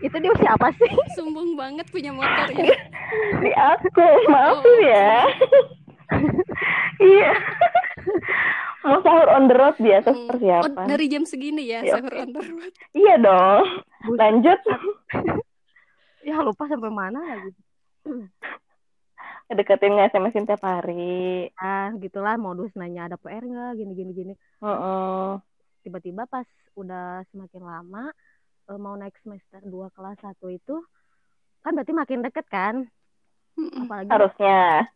itu 0.00 0.16
dia 0.16 0.34
siapa 0.34 0.66
sih 0.74 0.88
Sumbung 1.12 1.52
banget 1.54 1.84
punya 1.88 2.08
motor 2.10 2.48
ya. 2.50 2.72
Di 3.42 3.50
aku, 3.52 4.00
maaf 4.26 4.64
Oh. 4.64 4.78
ya. 4.80 5.12
Iya. 6.98 7.32
Mau 8.80 8.98
sahur 9.00 9.28
on 9.30 9.44
the 9.44 9.54
road 9.54 9.76
biasa 9.76 10.08
Hmm. 10.08 10.18
Oh, 10.18 10.28
persiapan. 10.30 10.86
dari 10.86 11.06
jam 11.06 11.22
segini 11.22 11.64
ya, 11.66 11.80
Iya, 11.80 11.92
sahur 11.94 12.10
oke. 12.10 12.18
on 12.18 12.30
the 12.30 12.42
road. 12.42 12.72
Iya 12.92 13.14
dong. 13.18 13.64
Bus- 14.02 14.18
Lanjut. 14.18 14.60
ya 16.22 16.36
lupa 16.38 16.64
sampai 16.66 16.90
mana 16.90 17.16
lagi 17.18 17.52
Deketin 19.50 19.92
nge-SMS-in 19.92 20.44
tiap 20.44 20.62
hari. 20.62 21.50
ah 21.56 21.90
gitulah 21.96 22.36
modus 22.36 22.70
nanya 22.72 23.04
ada 23.04 23.16
PR 23.16 23.42
nggak 23.42 23.72
gini 23.74 23.92
gini 23.94 24.12
gini 24.14 24.34
Heeh. 24.58 25.30
tiba-tiba 25.82 26.22
pas 26.24 26.46
udah 26.74 27.24
semakin 27.26 27.58
lama 27.60 28.14
eh, 28.64 28.78
mau 28.78 28.94
naik 28.94 29.16
semester 29.18 29.58
2 29.60 29.70
kelas 29.90 30.18
1 30.22 30.38
itu 30.50 30.76
kan 31.60 31.72
berarti 31.72 31.90
makin 31.90 32.20
deket 32.20 32.46
kan 32.46 32.86
Mm-mm. 33.56 33.84
apalagi 33.84 34.08
Harusnya. 34.08 34.86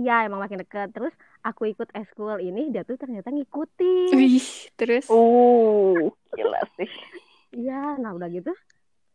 Ya 0.00 0.24
emang 0.24 0.40
makin 0.40 0.56
deket 0.58 0.90
terus 0.90 1.12
aku 1.40 1.68
ikut 1.68 1.92
eskul 1.92 2.40
ini 2.40 2.72
dia 2.72 2.82
tuh 2.82 2.96
ternyata 2.96 3.28
ngikutin 3.28 4.16
Wih, 4.16 4.40
terus 4.74 5.04
Uh, 5.06 6.08
gila 6.32 6.56
sih. 6.74 6.88
iya 7.52 7.94
nah 7.96 8.10
udah 8.10 8.26
gitu 8.26 8.48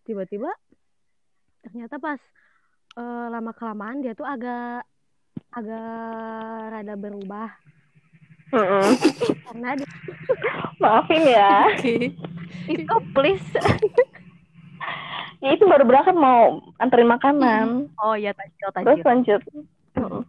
tiba-tiba 0.04 0.54
ternyata 1.62 1.98
pas 1.98 2.22
eh, 2.94 3.27
lama 3.27 3.50
kelamaan 3.51 4.00
dia 4.00 4.13
tuh 4.13 4.24
agak 4.24 4.86
agak 5.50 5.89
rada 6.70 6.94
berubah 6.94 7.50
Heeh. 8.48 8.89
karena 9.44 9.70
dia 9.74 9.89
Maafin 10.77 11.24
ya. 11.25 11.65
oke. 11.68 11.96
itu 12.68 12.96
please 13.12 13.48
Ya 15.42 15.54
itu 15.54 15.65
baru 15.65 15.82
berangkat 15.84 16.13
mau 16.13 16.58
anterin 16.77 17.06
makanan. 17.08 17.89
oh 17.98 18.13
ya 18.13 18.34
tajil 18.34 18.70
Terus 18.72 18.74
tajil 18.98 19.04
lanjut. 19.04 19.42
Heeh. 19.96 20.22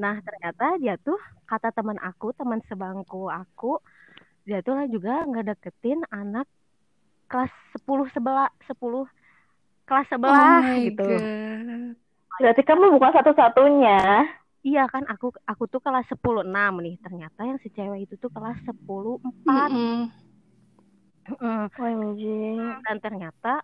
Nah 0.00 0.16
ternyata 0.24 0.80
dia 0.80 0.96
tuh 0.96 1.20
kata 1.44 1.76
teman 1.76 2.00
aku 2.00 2.32
teman 2.32 2.64
sebangku 2.64 3.28
aku 3.28 3.76
dia 4.48 4.64
tuh 4.64 4.72
lah 4.80 4.88
juga 4.88 5.28
ngedeketin 5.28 6.00
anak 6.08 6.48
kelas 7.28 7.52
10 7.76 8.16
sebelah 8.16 8.48
10 8.64 8.80
kelas 9.84 10.06
Oh 10.08 10.12
sebelah 10.16 10.64
my 10.64 10.86
gitu 10.88 11.04
god. 11.04 12.00
Berarti 12.40 12.62
kamu 12.64 12.96
bukan 12.96 13.12
satu-satunya. 13.20 14.00
Iya 14.64 14.88
kan 14.88 15.04
aku 15.08 15.32
aku 15.44 15.68
tuh 15.68 15.80
kelas 15.84 16.08
10 16.08 16.48
6 16.48 16.48
nih. 16.80 16.96
Ternyata 17.04 17.40
yang 17.44 17.60
si 17.60 17.68
cewek 17.68 18.08
itu 18.08 18.16
tuh 18.16 18.32
kelas 18.32 18.56
10 18.64 18.80
4. 18.80 19.44
Mm-mm. 19.44 20.08
Mm. 21.36 21.64
OMG. 21.76 22.22
Dan 22.88 22.96
ternyata 23.04 23.60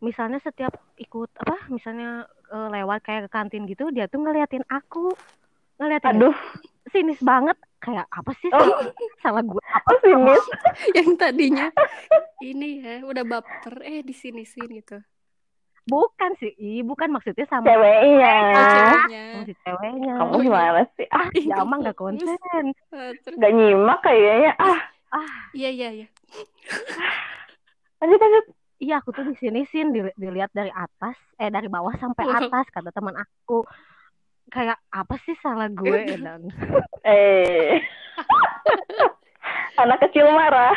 misalnya 0.00 0.40
setiap 0.40 0.72
ikut 0.96 1.28
apa 1.36 1.68
misalnya 1.68 2.24
eh, 2.48 2.68
lewat 2.80 3.04
kayak 3.04 3.28
ke 3.28 3.30
kantin 3.30 3.68
gitu 3.68 3.92
dia 3.92 4.08
tuh 4.08 4.24
ngeliatin 4.24 4.64
aku. 4.72 5.12
Ngeliatin 5.78 6.10
Aduh, 6.18 6.34
sinis 6.90 7.20
banget. 7.22 7.54
Kayak 7.78 8.10
apa 8.10 8.34
sih? 8.42 8.50
Oh. 8.50 8.82
salah 9.22 9.38
gue 9.38 9.62
apa 9.70 9.92
sih, 10.02 10.10
Miss? 10.18 10.44
Yang 10.98 11.10
tadinya 11.14 11.66
ini 12.42 12.82
ya 12.82 13.06
udah 13.06 13.22
baper. 13.22 13.86
Eh 13.86 14.02
di 14.02 14.10
sini 14.10 14.42
sini 14.42 14.82
gitu. 14.82 14.98
bukan 15.88 16.36
sih 16.36 16.52
Ih, 16.58 16.82
bukan. 16.84 17.08
Maksudnya 17.08 17.46
sama 17.48 17.64
Ceweknya. 17.64 18.34
Oh, 19.38 19.42
si 19.46 19.54
ceweknya. 19.62 20.12
Kamu 20.20 20.36
gimana 20.42 20.82
sih? 20.98 21.06
Ah, 21.08 21.30
ya 21.32 21.62
emang 21.62 21.80
gak 21.80 21.96
konsen. 21.96 22.36
Eh, 22.92 23.10
gak 23.16 23.52
nyimak 23.54 24.02
kayaknya. 24.02 24.52
Ah, 25.08 25.30
Iya 25.56 25.70
iya 25.72 25.88
iya. 26.02 26.06
lanjut 27.98 28.20
lanjut. 28.20 28.44
iya 28.78 29.00
aku 29.00 29.10
tuh 29.10 29.26
di 29.26 29.34
sini 29.34 29.66
sih 29.66 29.82
dili- 29.88 30.14
dilihat 30.14 30.52
dari 30.52 30.68
atas. 30.68 31.16
Eh 31.34 31.48
dari 31.48 31.66
bawah 31.66 31.94
sampai 31.96 32.26
atas 32.28 32.66
kata 32.68 32.90
teman 32.90 33.16
aku 33.16 33.64
kayak 34.48 34.78
apa 34.88 35.14
sih 35.22 35.36
salah 35.38 35.68
gue 35.68 36.18
dan 36.18 36.48
Eh. 37.02 37.78
Anak 39.80 40.02
kecil 40.04 40.26
marah. 40.28 40.74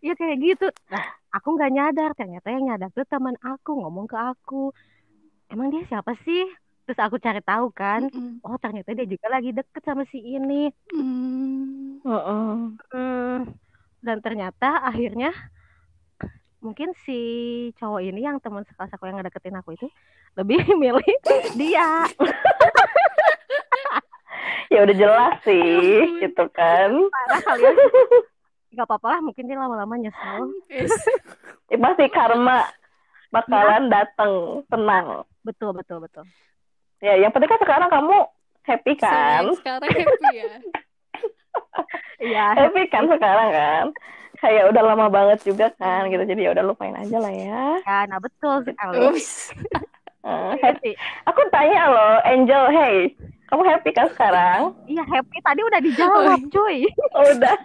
ya 0.00 0.12
kayak 0.12 0.36
gitu 0.36 0.66
nah 0.92 1.00
aku 1.32 1.56
nggak 1.56 1.72
nyadar 1.72 2.10
ternyata 2.12 2.52
yang 2.52 2.68
nyadar 2.68 2.92
tuh 2.92 3.08
teman 3.08 3.32
aku 3.40 3.72
ngomong 3.72 4.04
ke 4.04 4.12
aku 4.12 4.68
emang 5.48 5.72
dia 5.72 5.80
siapa 5.88 6.12
sih 6.20 6.44
terus 6.84 7.00
aku 7.00 7.16
cari 7.16 7.40
tahu 7.40 7.72
kan 7.72 8.12
Mm-mm. 8.12 8.44
oh 8.44 8.60
ternyata 8.60 8.92
dia 8.92 9.08
juga 9.08 9.32
lagi 9.32 9.56
deket 9.56 9.80
sama 9.80 10.04
si 10.12 10.20
ini 10.20 10.68
Mm. 10.92 12.04
Heeh. 12.04 12.52
Hmm, 12.92 13.38
dan 14.04 14.20
ternyata 14.20 14.84
akhirnya 14.84 15.32
mungkin 16.64 16.96
si 16.96 17.18
cowok 17.76 18.00
ini 18.02 18.24
yang 18.24 18.40
teman 18.40 18.64
sekelas 18.64 18.88
aku 18.90 19.04
yang 19.04 19.20
ngedeketin 19.20 19.52
aku 19.54 19.76
itu 19.76 19.86
lebih 20.34 20.64
milih 20.80 21.04
dia 21.54 22.08
Ya 24.66 24.82
udah 24.82 24.96
jelas 24.96 25.34
sih, 25.44 25.62
gitu 26.24 26.44
kan. 26.50 26.90
parah 26.90 27.40
kalian 27.44 27.76
nggak 28.74 28.86
apa-apa 28.90 29.06
lah 29.08 29.20
mungkin 29.22 29.46
dia 29.46 29.54
lama-lama 29.54 29.94
nyesel 29.94 30.50
Yes. 30.66 30.90
Ya, 31.70 31.78
pasti 31.78 32.10
karma 32.10 32.66
bakalan 33.30 33.86
datang, 33.86 34.32
tenang. 34.66 35.22
betul 35.42 35.70
betul 35.72 36.02
betul 36.02 36.26
Ya, 36.98 37.14
yang 37.14 37.30
penting 37.30 37.46
kan 37.46 37.60
sekarang 37.60 37.86
kamu 37.86 38.16
happy 38.64 38.92
kan? 38.96 39.44
Sekarang 39.54 39.86
happy 39.86 40.28
ya. 40.32 40.54
iya 42.18 42.44
Happy 42.56 42.82
kan 42.88 43.04
sekarang 43.06 43.48
kan? 43.52 43.84
Kayak 44.44 44.64
udah 44.76 44.82
lama 44.84 45.06
banget 45.08 45.40
juga 45.48 45.72
kan, 45.80 46.04
gitu. 46.12 46.20
Jadi 46.20 46.44
ya 46.44 46.52
udah 46.52 46.64
lupain 46.68 46.92
aja 46.92 47.16
lah 47.16 47.32
ya. 47.32 47.80
ya 47.80 47.98
nah 48.04 48.20
betul 48.20 48.60
sekali 48.60 49.00
Ups. 49.08 49.56
Eh, 50.20 50.52
happy. 50.64 50.92
Aku 51.32 51.40
tanya 51.48 51.88
loh, 51.88 52.14
Angel, 52.28 52.68
hey, 52.68 53.16
kamu 53.48 53.62
happy 53.64 53.90
kan 53.96 54.08
sekarang? 54.12 54.76
iya 54.84 55.04
happy 55.04 55.38
tadi 55.40 55.60
udah 55.64 55.80
dijawab 55.80 56.40
cuy 56.52 56.84
Oh, 57.16 57.24
udah. 57.24 57.56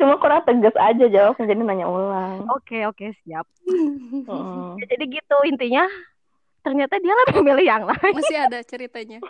Cuma 0.00 0.16
kurang 0.16 0.42
tegas 0.48 0.72
aja 0.80 1.04
jawabnya, 1.06 1.44
jadi 1.44 1.60
nanya 1.60 1.86
ulang. 1.86 2.48
oke 2.48 2.78
oke 2.88 3.12
siap 3.22 3.44
Heeh. 3.68 4.70
Ya, 4.80 4.84
jadi 4.96 5.04
gitu 5.06 5.36
intinya 5.46 5.84
ternyata 6.64 6.96
dia 6.98 7.12
lebih 7.26 7.40
milih 7.44 7.66
yang 7.66 7.84
lain 7.84 8.12
Masih 8.16 8.36
ada 8.40 8.58
ceritanya. 8.64 9.20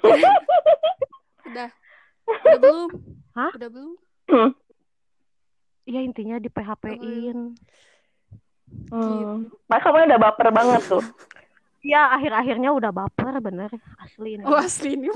Udah. 1.47 1.69
Udah 2.31 2.59
belum? 2.63 2.89
Hah? 3.35 3.51
Udah 3.59 3.69
belum? 3.69 3.95
Iya 5.91 6.01
intinya 6.07 6.39
di 6.39 6.47
PHP-in 6.47 7.59
Hmm. 8.91 9.51
Makanya 9.67 9.83
kamu 9.83 10.07
udah 10.07 10.21
baper 10.23 10.49
banget 10.55 10.83
tuh. 10.87 11.03
Iya 11.83 12.15
akhir-akhirnya 12.15 12.71
udah 12.71 12.95
baper 12.95 13.35
bener 13.43 13.71
asli 13.99 14.39
ini 14.39 14.47
Oh 14.47 14.55
asli 14.55 14.95
ini. 14.95 15.11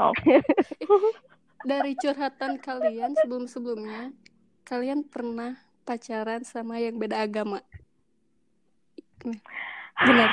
Oh. 0.00 0.12
Dari 1.68 1.92
curhatan 1.98 2.56
kalian 2.62 3.12
sebelum-sebelumnya, 3.20 4.14
kalian 4.64 5.04
pernah 5.04 5.58
pacaran 5.82 6.48
sama 6.48 6.78
yang 6.78 6.96
beda 6.96 7.20
agama? 7.28 7.60
Benar. 10.00 10.30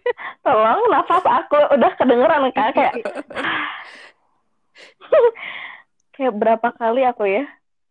Tolong 0.44 0.80
nafas 0.88 1.24
aku 1.28 1.58
udah 1.74 1.92
kedengeran 2.00 2.48
kan 2.54 2.70
kayak 2.72 2.94
kayak 6.14 6.34
berapa 6.36 6.68
kali 6.76 7.02
aku 7.08 7.24
ya? 7.26 7.44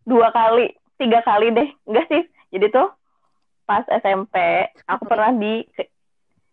Dua 0.06 0.30
kali, 0.30 0.70
tiga 0.96 1.20
kali 1.22 1.52
deh. 1.52 1.70
Enggak 1.84 2.06
sih. 2.08 2.24
Jadi 2.52 2.66
tuh 2.72 2.88
pas 3.66 3.84
SMP 3.90 4.36
aku 4.86 5.04
pernah 5.06 5.34
di 5.34 5.66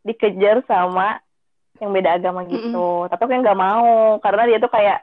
dikejar 0.02 0.64
sama 0.66 1.20
yang 1.78 1.90
beda 1.90 2.18
agama 2.18 2.42
gitu. 2.46 3.06
Tapi 3.06 3.20
aku 3.22 3.32
nggak 3.32 3.58
mau 3.58 4.18
karena 4.18 4.42
dia 4.46 4.58
tuh 4.58 4.70
kayak 4.70 4.98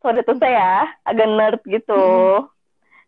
sorry 0.00 0.20
tuh 0.22 0.36
saya 0.36 0.90
agak 1.02 1.28
nerd 1.28 1.60
gitu. 1.64 2.04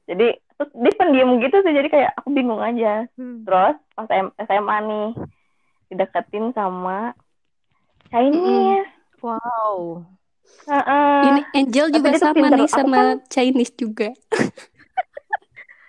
Jadi 0.07 0.38
terus 0.57 0.71
dia 0.73 0.93
pendiam 0.97 1.37
gitu 1.37 1.57
sih 1.61 1.73
jadi 1.75 1.88
kayak 1.90 2.11
aku 2.16 2.28
bingung 2.31 2.62
aja. 2.62 3.05
Hmm. 3.19 3.45
Terus 3.45 3.76
pas 3.93 4.09
SMA 4.38 4.76
nih 4.85 5.09
dideketin 5.90 6.52
sama 6.52 7.12
Chinese. 8.09 8.90
Wow. 9.21 10.07
Heeh. 10.71 11.21
Ini 11.26 11.40
Angel 11.52 11.87
juga 11.90 12.11
sama 12.14 12.47
nih 12.49 12.69
sama 12.71 12.97
kan- 12.97 13.21
Chinese 13.28 13.75
juga. 13.75 14.09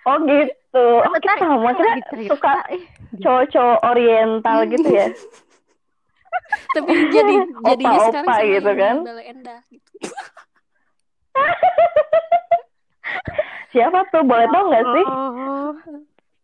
Oh 0.08 0.16
gitu. 0.24 0.84
Oh 1.04 1.12
kita 1.14 1.34
sama 1.36 1.70
cerita. 1.76 2.08
suka 2.32 2.54
Eh, 2.70 2.80
cowok-cowok 3.20 3.78
oriental 3.84 4.58
gitu 4.66 4.88
ya. 4.88 5.08
Tapi 6.74 6.92
jadi 7.10 7.34
jadinya 7.66 7.92
Opa-opa 7.92 8.08
sekarang 8.08 8.28
sama 8.30 8.48
gitu 8.48 8.70
kan. 8.72 8.96
Endah 9.04 9.60
gitu. 9.68 9.90
Siapa 13.68 14.00
tuh? 14.08 14.24
Boleh 14.24 14.48
tau 14.48 14.64
nggak 14.66 14.84
sih 14.86 15.04
Oh. 15.06 15.72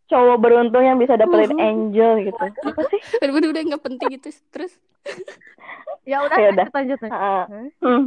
cowok 0.05 0.37
beruntung 0.37 0.85
yang 0.85 1.01
bisa 1.01 1.17
dapetin 1.17 1.57
Mhm. 1.57 1.65
angel 1.65 2.11
gitu? 2.21 2.37
Apa 2.37 2.81
sih? 2.93 3.01
Udah 3.19 3.49
udah 3.49 3.63
nggak 3.65 3.81
penting 3.83 4.09
gitu 4.15 4.29
terus. 4.51 4.73
Ya 6.05 6.21
udah, 6.21 6.37
Ya 6.37 6.53
udah. 6.53 6.67
lanjut 6.69 7.01
lanjut. 7.01 7.17
Heeh. 7.17 7.43
Hah? 7.49 7.65
Hmm. 7.81 8.03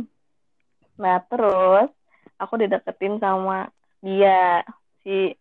Nah 0.94 1.18
terus 1.26 1.90
aku 2.38 2.54
dideketin 2.54 3.18
sama 3.18 3.74
dia 3.98 4.62
si 5.02 5.34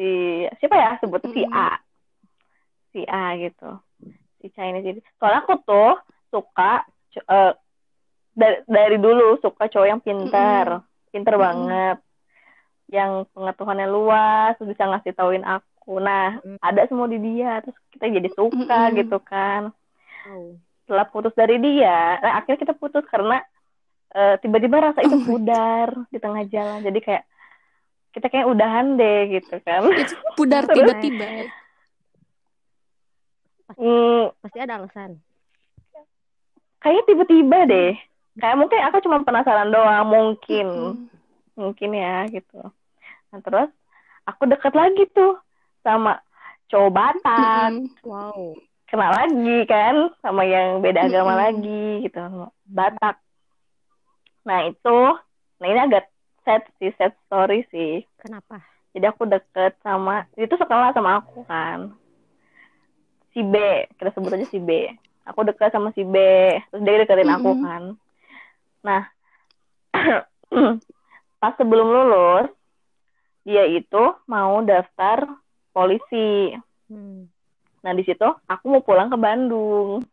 si 0.00 0.10
siapa 0.56 0.76
ya? 0.80 0.90
Sebut 1.04 1.20
si. 1.28 1.44
A. 1.44 1.76
Si 2.96 3.04
A 3.04 3.36
gitu. 3.36 3.76
Si 4.40 4.48
Chinese 4.56 4.96
itu 4.96 5.00
soalnya 5.20 5.44
aku 5.44 5.60
tuh 5.60 6.00
suka 6.32 6.88
co- 7.12 7.28
eh, 7.28 7.52
dari 8.32 8.64
dari 8.64 8.96
dulu 8.96 9.36
suka 9.44 9.68
cowok 9.68 9.88
yang 9.92 10.00
pintar. 10.00 10.80
Pintar 11.12 11.36
Mm-mm. 11.36 11.44
banget. 11.44 11.96
Yang 12.88 13.28
pengetahuannya 13.36 13.86
luas 13.92 14.56
bisa 14.64 14.88
ngasih 14.88 15.12
tauin 15.12 15.44
aku. 15.44 16.00
Nah 16.00 16.40
ada 16.64 16.88
semua 16.88 17.04
di 17.04 17.20
dia. 17.20 17.60
Terus 17.60 17.76
kita 17.92 18.08
jadi 18.08 18.28
suka 18.32 18.80
gitu 18.96 19.20
kan. 19.20 19.68
Oh. 20.20 20.56
setelah 20.90 21.06
putus 21.06 21.30
dari 21.38 21.62
dia, 21.62 22.18
nah, 22.18 22.42
akhirnya 22.42 22.66
kita 22.66 22.74
putus 22.74 23.06
karena 23.06 23.38
eh, 24.10 24.34
tiba-tiba 24.42 24.90
rasa 24.90 25.06
itu 25.06 25.22
Oh 25.22 25.22
pudar 25.38 25.94
di 26.10 26.18
tengah 26.18 26.42
jalan. 26.50 26.82
Jadi 26.82 26.98
kayak 26.98 27.29
kita 28.10 28.26
kayak 28.26 28.50
udahan 28.50 28.98
deh 28.98 29.38
gitu 29.38 29.54
kan. 29.62 29.86
Itu 29.94 30.14
pudar 30.34 30.66
tiba-tiba. 30.66 31.26
ya. 31.26 31.44
Hmm, 33.78 34.34
Pasti 34.42 34.58
ada 34.58 34.82
alasan. 34.82 35.22
kayaknya 36.80 37.04
tiba-tiba 37.06 37.58
deh. 37.68 37.92
Kayak 38.40 38.56
mungkin 38.58 38.80
aku 38.88 38.96
cuma 39.04 39.20
penasaran 39.20 39.68
doang, 39.68 40.06
mungkin, 40.08 40.66
Mm-mm. 40.66 41.06
mungkin 41.54 41.90
ya 41.92 42.24
gitu. 42.32 42.72
Nah 43.30 43.38
terus 43.44 43.68
aku 44.24 44.48
deket 44.48 44.72
lagi 44.72 45.04
tuh 45.12 45.36
sama 45.84 46.18
cowok 46.72 46.90
Batak, 46.90 47.70
Mm-mm. 47.76 48.00
Wow. 48.00 48.56
kenal 48.88 49.12
lagi 49.12 49.58
kan 49.68 49.94
sama 50.24 50.42
yang 50.48 50.80
beda 50.80 51.04
agama 51.06 51.36
Mm-mm. 51.36 51.42
lagi 51.46 51.84
gitu, 52.08 52.18
Batak. 52.64 53.20
Nah 54.48 54.66
itu, 54.66 54.98
nah 55.60 55.66
ini 55.68 55.80
agak 55.84 56.08
sad 56.44 56.62
sih, 56.78 56.90
sad 56.96 57.12
story 57.26 57.66
sih. 57.70 58.04
Kenapa? 58.20 58.60
Jadi 58.90 59.06
aku 59.06 59.22
deket 59.28 59.78
sama, 59.86 60.26
itu 60.34 60.54
sekelas 60.58 60.94
sama 60.94 61.22
aku 61.22 61.46
kan. 61.46 61.94
Si 63.30 63.46
B, 63.46 63.54
kita 63.94 64.10
sebut 64.10 64.34
aja 64.34 64.46
si 64.50 64.58
B. 64.58 64.90
Aku 65.30 65.46
deket 65.46 65.70
sama 65.70 65.94
si 65.94 66.02
B, 66.02 66.16
terus 66.74 66.82
dia 66.82 66.98
deketin 66.98 67.30
aku 67.30 67.54
Mm-mm. 67.54 67.62
kan. 67.62 67.82
Nah, 68.82 69.02
pas 71.40 71.54
sebelum 71.54 71.86
lulus, 71.86 72.50
dia 73.46 73.64
itu 73.70 74.04
mau 74.26 74.58
daftar 74.66 75.26
polisi. 75.70 76.54
Hmm. 76.90 77.30
Nah 77.80 77.92
di 77.96 78.04
situ 78.04 78.26
aku 78.44 78.64
mau 78.68 78.82
pulang 78.84 79.08
ke 79.08 79.16
Bandung. 79.16 80.04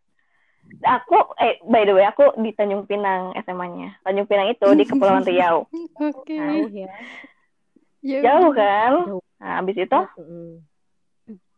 Aku, 0.78 1.18
eh 1.38 1.58
by 1.66 1.84
the 1.84 1.94
way 1.94 2.06
aku 2.06 2.38
di 2.38 2.54
Tanjung 2.54 2.86
Pinang 2.86 3.34
SMA-nya. 3.40 3.98
Tanjung 4.02 4.26
Pinang 4.26 4.48
itu 4.48 4.68
di 4.74 4.84
Kepulauan 4.84 5.26
Riau. 5.28 5.66
Oke. 5.98 6.38
Jauh 6.38 6.70
ya. 6.70 6.90
Ya 8.02 8.20
Jauh 8.24 8.52
kan? 8.54 8.94
Jauh. 9.10 9.24
Nah 9.38 9.52
habis 9.58 9.76
itu 9.76 10.00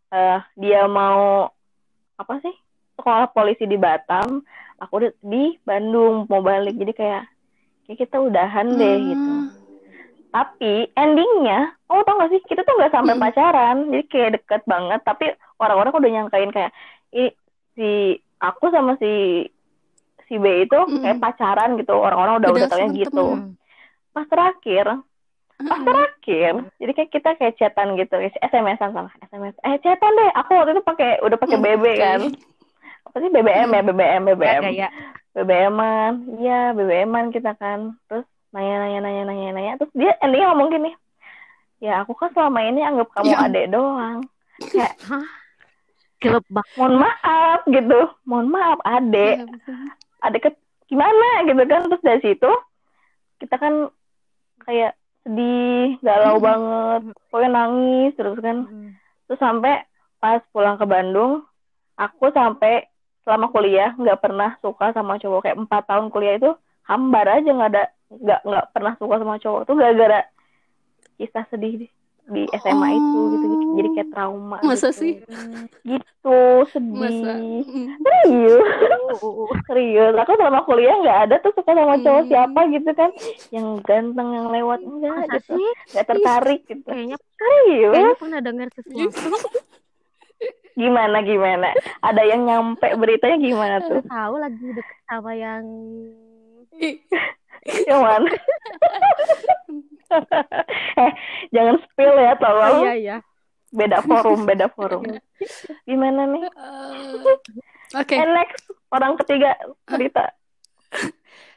eh 0.10 0.40
dia 0.58 0.90
mau 0.90 1.54
apa 2.18 2.42
sih 2.42 2.56
sekolah 2.98 3.30
polisi 3.30 3.64
di 3.64 3.78
Batam 3.78 4.42
aku 4.76 4.94
udah 4.98 5.12
di 5.22 5.54
Bandung 5.62 6.26
mau 6.26 6.42
balik 6.42 6.76
jadi 6.76 6.92
kayak 6.92 7.24
kayak 7.86 8.00
kita 8.02 8.18
udahan 8.18 8.68
deh 8.74 8.98
Hmm. 8.98 9.10
gitu 9.14 9.34
tapi 10.30 10.74
endingnya 10.94 11.74
oh 11.90 12.02
tau 12.02 12.18
gak 12.18 12.30
sih 12.30 12.42
kita 12.46 12.62
tuh 12.62 12.74
nggak 12.78 12.94
sampai 12.94 13.14
Mm-mm. 13.14 13.24
pacaran 13.24 13.78
jadi 13.90 14.04
kayak 14.10 14.32
deket 14.42 14.62
banget 14.66 15.00
tapi 15.02 15.26
orang-orang 15.58 15.94
udah 15.94 16.10
nyangkain 16.10 16.52
kayak 16.52 16.72
ini 17.10 17.30
si 17.74 17.90
aku 18.40 18.66
sama 18.70 18.96
si 18.96 19.46
si 20.26 20.36
B 20.36 20.64
itu 20.64 20.74
kayak 20.74 21.16
Mm-mm. 21.16 21.20
pacaran 21.20 21.76
gitu 21.76 21.92
orang-orang 21.92 22.38
udah 22.38 22.50
udah, 22.50 22.62
Udah 22.62 22.70
taunya 22.70 22.88
sama 22.88 23.00
gitu 23.00 23.26
temen. 23.30 23.50
pas 24.10 24.26
terakhir 24.26 24.86
pas 25.60 25.80
terakhir 25.82 26.54
jadi 26.76 26.92
kayak 26.94 27.12
kita 27.12 27.30
kayak 27.36 27.56
chatan 27.56 27.94
gitu 27.94 28.16
SMS-an 28.42 28.92
salah 28.92 29.12
SMS 29.22 29.56
eh 29.60 29.76
chatan 29.80 30.12
deh 30.14 30.30
aku 30.34 30.52
waktu 30.54 30.72
itu 30.72 30.84
pakai 30.84 31.20
udah 31.20 31.36
pakai 31.36 31.58
BB 31.58 31.86
Oke. 31.86 32.00
kan 32.00 32.22
apa 33.02 33.16
sih 33.18 33.30
BBM 33.30 33.70
ya 33.70 33.82
BBM 33.84 34.22
BBM 34.28 34.62
Ya, 34.62 34.72
ya, 34.72 34.88
ya. 34.88 34.90
BBM-an 35.32 36.14
iya 36.38 36.72
BBM-an 36.72 37.30
kita 37.30 37.54
kan 37.54 37.98
terus 38.06 38.24
nanya 38.50 38.76
nanya 38.80 39.00
nanya 39.02 39.24
nanya 39.26 39.48
nanya 39.52 39.72
terus 39.76 39.92
dia 39.94 40.14
endingnya 40.20 40.48
ngomong 40.48 40.70
gini 40.70 40.92
ya 41.80 42.02
aku 42.02 42.14
kan 42.14 42.30
selama 42.30 42.60
ini 42.62 42.80
anggap 42.80 43.10
kamu 43.12 43.30
Ya. 43.30 43.40
adek 43.44 43.66
doang 43.68 44.18
kayak 44.62 44.94
Kelep 46.20 46.46
bak. 46.52 46.68
mohon 46.76 47.00
maaf 47.00 47.64
gitu. 47.66 48.00
Mohon 48.28 48.48
maaf 48.52 48.80
adek 48.84 49.36
Ya, 49.40 49.76
adek 50.24 50.42
ke 50.48 50.52
gimana 50.92 51.48
gitu 51.48 51.64
kan. 51.64 51.88
Terus 51.88 52.04
dari 52.04 52.22
situ 52.24 52.52
kita 53.40 53.56
kan 53.56 53.88
kayak 54.68 55.00
sedih 55.24 55.96
galau 56.04 56.40
banget 56.40 57.16
pokoknya 57.32 57.50
nangis 57.56 58.12
terus 58.16 58.36
kan. 58.40 58.68
Hmm. 58.68 58.92
terus 59.28 59.40
sampai 59.40 59.84
pas 60.20 60.44
pulang 60.52 60.76
ke 60.76 60.84
Bandung 60.84 61.44
aku 61.96 62.32
sampai 62.36 62.88
selama 63.24 63.52
kuliah 63.54 63.94
nggak 63.96 64.20
pernah 64.20 64.56
suka 64.60 64.92
sama 64.92 65.16
cowok. 65.20 65.48
Kayak 65.48 65.60
empat 65.64 65.84
tahun 65.88 66.08
kuliah 66.12 66.36
itu 66.36 66.52
hambar 66.88 67.30
aja 67.30 67.50
nggak 67.52 67.72
ada 67.76 67.84
nggak 68.10 68.42
nggak 68.44 68.66
pernah 68.74 68.94
suka 69.00 69.16
sama 69.22 69.36
cowok. 69.40 69.62
Tuh 69.70 69.76
gara-gara 69.78 70.20
kisah 71.20 71.46
sedih 71.52 71.88
di, 72.30 72.42
SMA 72.56 72.90
itu 72.92 73.20
gitu 73.32 73.46
jadi 73.72 73.90
kayak 73.92 74.10
trauma 74.10 74.58
Masa 74.60 74.90
gitu. 74.90 75.00
sih? 75.00 75.14
gitu 75.84 76.40
sedih 76.68 77.14
serius 78.00 78.62
Oh, 79.10 79.18
oh, 79.20 79.34
oh. 79.44 79.50
serius 79.66 80.14
aku 80.14 80.32
selama 80.34 80.62
kuliah 80.64 80.94
nggak 80.96 81.20
ada 81.26 81.36
tuh 81.40 81.52
suka 81.52 81.72
sama 81.72 81.98
cowok 81.98 82.22
Hmm. 82.22 82.30
siapa 82.30 82.60
gitu 82.70 82.92
kan 82.92 83.10
yang 83.50 83.68
ganteng 83.82 84.30
yang 84.30 84.48
lewat 84.48 84.80
enggak 84.80 85.14
Masa 85.16 85.26
gitu 85.36 85.50
sih? 85.52 85.70
nggak 85.90 86.06
tertarik 86.08 86.62
gitu 86.66 86.86
Kayaknya 86.86 87.18
serius 87.18 87.92
kayaknya 87.92 88.16
pernah 88.16 88.40
dengar 88.40 88.68
sesuatu. 88.72 89.18
gimana 90.72 91.18
gimana 91.22 91.68
ada 92.00 92.22
yang 92.24 92.42
nyampe 92.42 92.88
beritanya 92.96 93.36
gimana 93.38 93.76
tuh 93.82 94.00
Tahu 94.02 94.36
lagi 94.38 94.64
deket 94.70 94.98
sama 95.06 95.32
yang 95.34 95.66
yang 97.84 98.00
mana 98.00 98.30
jangan 101.56 101.76
spill 101.84 102.14
ya 102.16 102.32
Oh, 102.32 102.38
tolong 102.38 102.78
iya 102.84 102.94
iya. 102.96 103.18
beda 103.70 104.02
forum 104.02 104.40
beda 104.44 104.68
forum 104.70 105.04
gimana 105.86 106.26
nih 106.26 106.44
eh, 106.46 107.38
Oke, 107.90 108.16
Eh, 108.16 108.28
next 108.30 108.70
orang 108.90 109.18
ketiga 109.18 109.58
cerita 109.90 110.30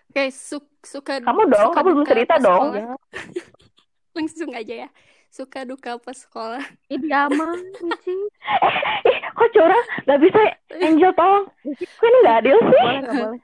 oke 0.08 0.24
su- 0.28 0.76
suka 0.80 1.20
Kamu 1.20 1.48
dong, 1.48 1.72
suka 1.72 1.76
kamu 1.78 1.88
belum 1.92 2.04
cerita 2.04 2.34
dong. 2.36 2.60
sekolah. 2.72 2.96
Langsung 4.16 4.50
aja 4.52 4.74
ya. 4.84 4.88
Suka 5.28 5.64
duka 5.64 5.96
pas 5.96 6.12
sekolah. 6.12 6.60
Ih, 6.88 7.00
dia 7.00 7.24
mah 7.28 7.56
Mici. 7.80 8.12
ih 9.08 9.18
kok 9.32 9.48
curang 9.52 9.84
nggak 10.04 10.20
bisa 10.20 10.40
Angel 10.76 11.12
tolong 11.16 11.44
kok 11.48 12.04
ini 12.04 12.16
nggak 12.20 12.36
adil 12.44 12.56
sih 12.60 12.76
Boleh 12.76 13.00
nggak 13.00 13.16
boleh? 13.16 13.40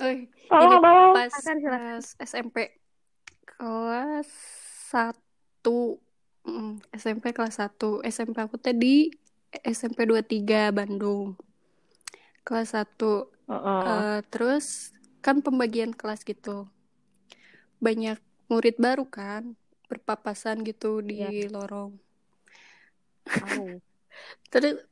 Oi, 0.00 0.16
tolong 0.48 0.72
ini 0.72 0.76
tolong 0.80 1.12
pas 1.12 1.32
pas 1.36 2.04
SMP 2.18 2.56
kelas 3.44 4.28
1 4.92 6.02
Mm, 6.42 6.82
SMP 6.90 7.30
kelas 7.30 7.62
1. 7.62 8.02
SMP 8.02 8.42
aku 8.42 8.58
tadi 8.58 9.14
SMP 9.62 10.10
23 10.10 10.74
Bandung. 10.74 11.38
Kelas 12.42 12.74
1. 12.74 13.30
Heeh. 13.46 13.82
Eh, 13.86 14.20
terus 14.26 14.90
kan 15.22 15.38
pembagian 15.38 15.94
kelas 15.94 16.26
gitu. 16.26 16.66
Banyak 17.78 18.18
murid 18.50 18.76
baru 18.82 19.06
kan, 19.06 19.54
berpapasan 19.86 20.66
gitu 20.66 20.98
di 20.98 21.22
Iya. 21.22 21.54
lorong. 21.54 21.94
Tahu. 23.22 23.78
Terus 24.52 24.82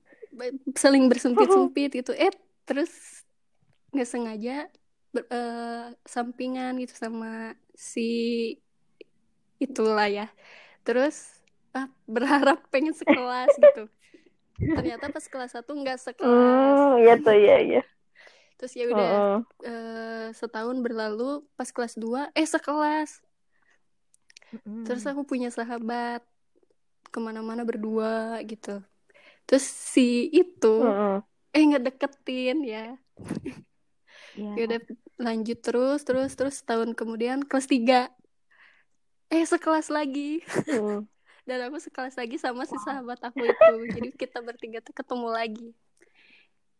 saling 0.79 1.11
bersempit-sempit 1.11 1.91
gitu. 1.99 2.15
Eh, 2.15 2.31
terus 2.63 3.27
nggak 3.91 4.07
sengaja 4.07 4.71
ber- 5.11 5.27
eh, 5.29 5.87
sampingan 6.07 6.79
gitu 6.79 6.95
sama 6.95 7.59
si 7.75 8.09
itulah 9.61 10.09
ya. 10.09 10.27
Terus 10.83 11.41
ah, 11.77 11.87
berharap 12.09 12.65
pengen 12.73 12.97
sekelas 12.97 13.53
gitu. 13.61 13.87
Ternyata 14.75 15.07
pas 15.13 15.27
kelas 15.29 15.53
1 15.55 15.73
nggak 15.77 15.99
sekelas. 16.01 16.79
Hmm, 16.79 17.01
iya 17.03 17.13
tuh, 17.21 17.35
iya, 17.37 17.55
iya. 17.67 17.81
Terus 18.59 18.73
ya 18.77 18.85
udah 18.93 19.13
Heeh. 19.13 19.39
eh, 19.65 20.27
setahun 20.37 20.77
berlalu 20.85 21.45
pas 21.57 21.69
kelas 21.73 21.95
2 21.97 22.29
eh 22.37 22.45
sekelas. 22.49 23.21
Terus 24.87 25.05
aku 25.07 25.23
punya 25.29 25.49
sahabat 25.53 26.25
ke 27.11 27.19
mana-mana 27.19 27.63
berdua 27.67 28.41
gitu. 28.47 28.81
Terus 29.49 29.65
si 29.67 30.31
itu 30.33 30.75
Heeh. 30.81 31.17
eh 31.57 31.65
ngedeketin 31.67 32.59
ya. 32.65 32.97
Iya. 34.37 34.51
Ya 34.59 34.63
udah 34.67 34.81
lanjut 35.21 35.59
terus 35.61 36.01
terus 36.07 36.31
terus 36.39 36.55
setahun 36.63 36.91
kemudian 36.97 37.45
kelas 37.45 37.67
3 37.69 38.09
eh 39.31 39.45
sekelas 39.47 39.89
lagi 39.95 40.43
Hmm. 40.67 41.07
dan 41.49 41.67
aku 41.67 41.79
sekelas 41.83 42.15
lagi 42.15 42.37
sama 42.39 42.63
si 42.69 42.77
sahabat 42.79 43.19
aku 43.27 43.43
itu. 43.43 43.75
Jadi 43.91 44.09
kita 44.15 44.39
bertiga 44.45 44.79
tuh 44.85 44.95
ketemu 44.95 45.29
lagi. 45.31 45.69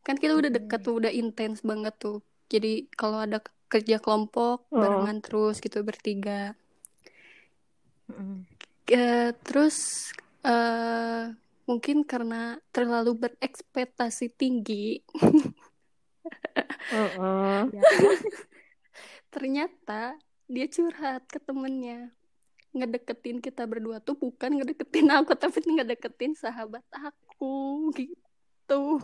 Kan 0.07 0.15
kita 0.21 0.37
udah 0.39 0.51
deket 0.53 0.81
tuh, 0.85 1.01
udah 1.03 1.11
intens 1.11 1.65
banget 1.65 1.95
tuh. 1.99 2.23
Jadi 2.51 2.87
kalau 2.95 3.23
ada 3.25 3.43
kerja 3.71 3.99
kelompok 4.03 4.67
Oh. 4.71 4.79
barengan 4.79 5.19
terus 5.23 5.59
gitu 5.63 5.83
bertiga. 5.83 6.55
Eh, 8.91 9.31
terus 9.47 10.11
eh 10.43 11.31
mungkin 11.71 12.03
karena 12.03 12.59
terlalu 12.75 13.15
berekspektasi 13.27 14.35
tinggi, 14.35 14.99
Heeh. 16.91 17.61
Ya. 17.71 17.83
ternyata 19.31 20.19
dia 20.51 20.67
curhat 20.67 21.23
ke 21.31 21.39
temennya. 21.39 22.11
Ngedeketin 22.71 23.43
kita 23.43 23.67
berdua 23.67 23.99
tuh 23.99 24.15
bukan 24.15 24.63
ngedeketin 24.63 25.11
aku, 25.17 25.35
tapi 25.35 25.59
ngedeketin 25.65 26.39
sahabat 26.39 26.85
aku 26.95 27.91
gitu. 27.99 29.03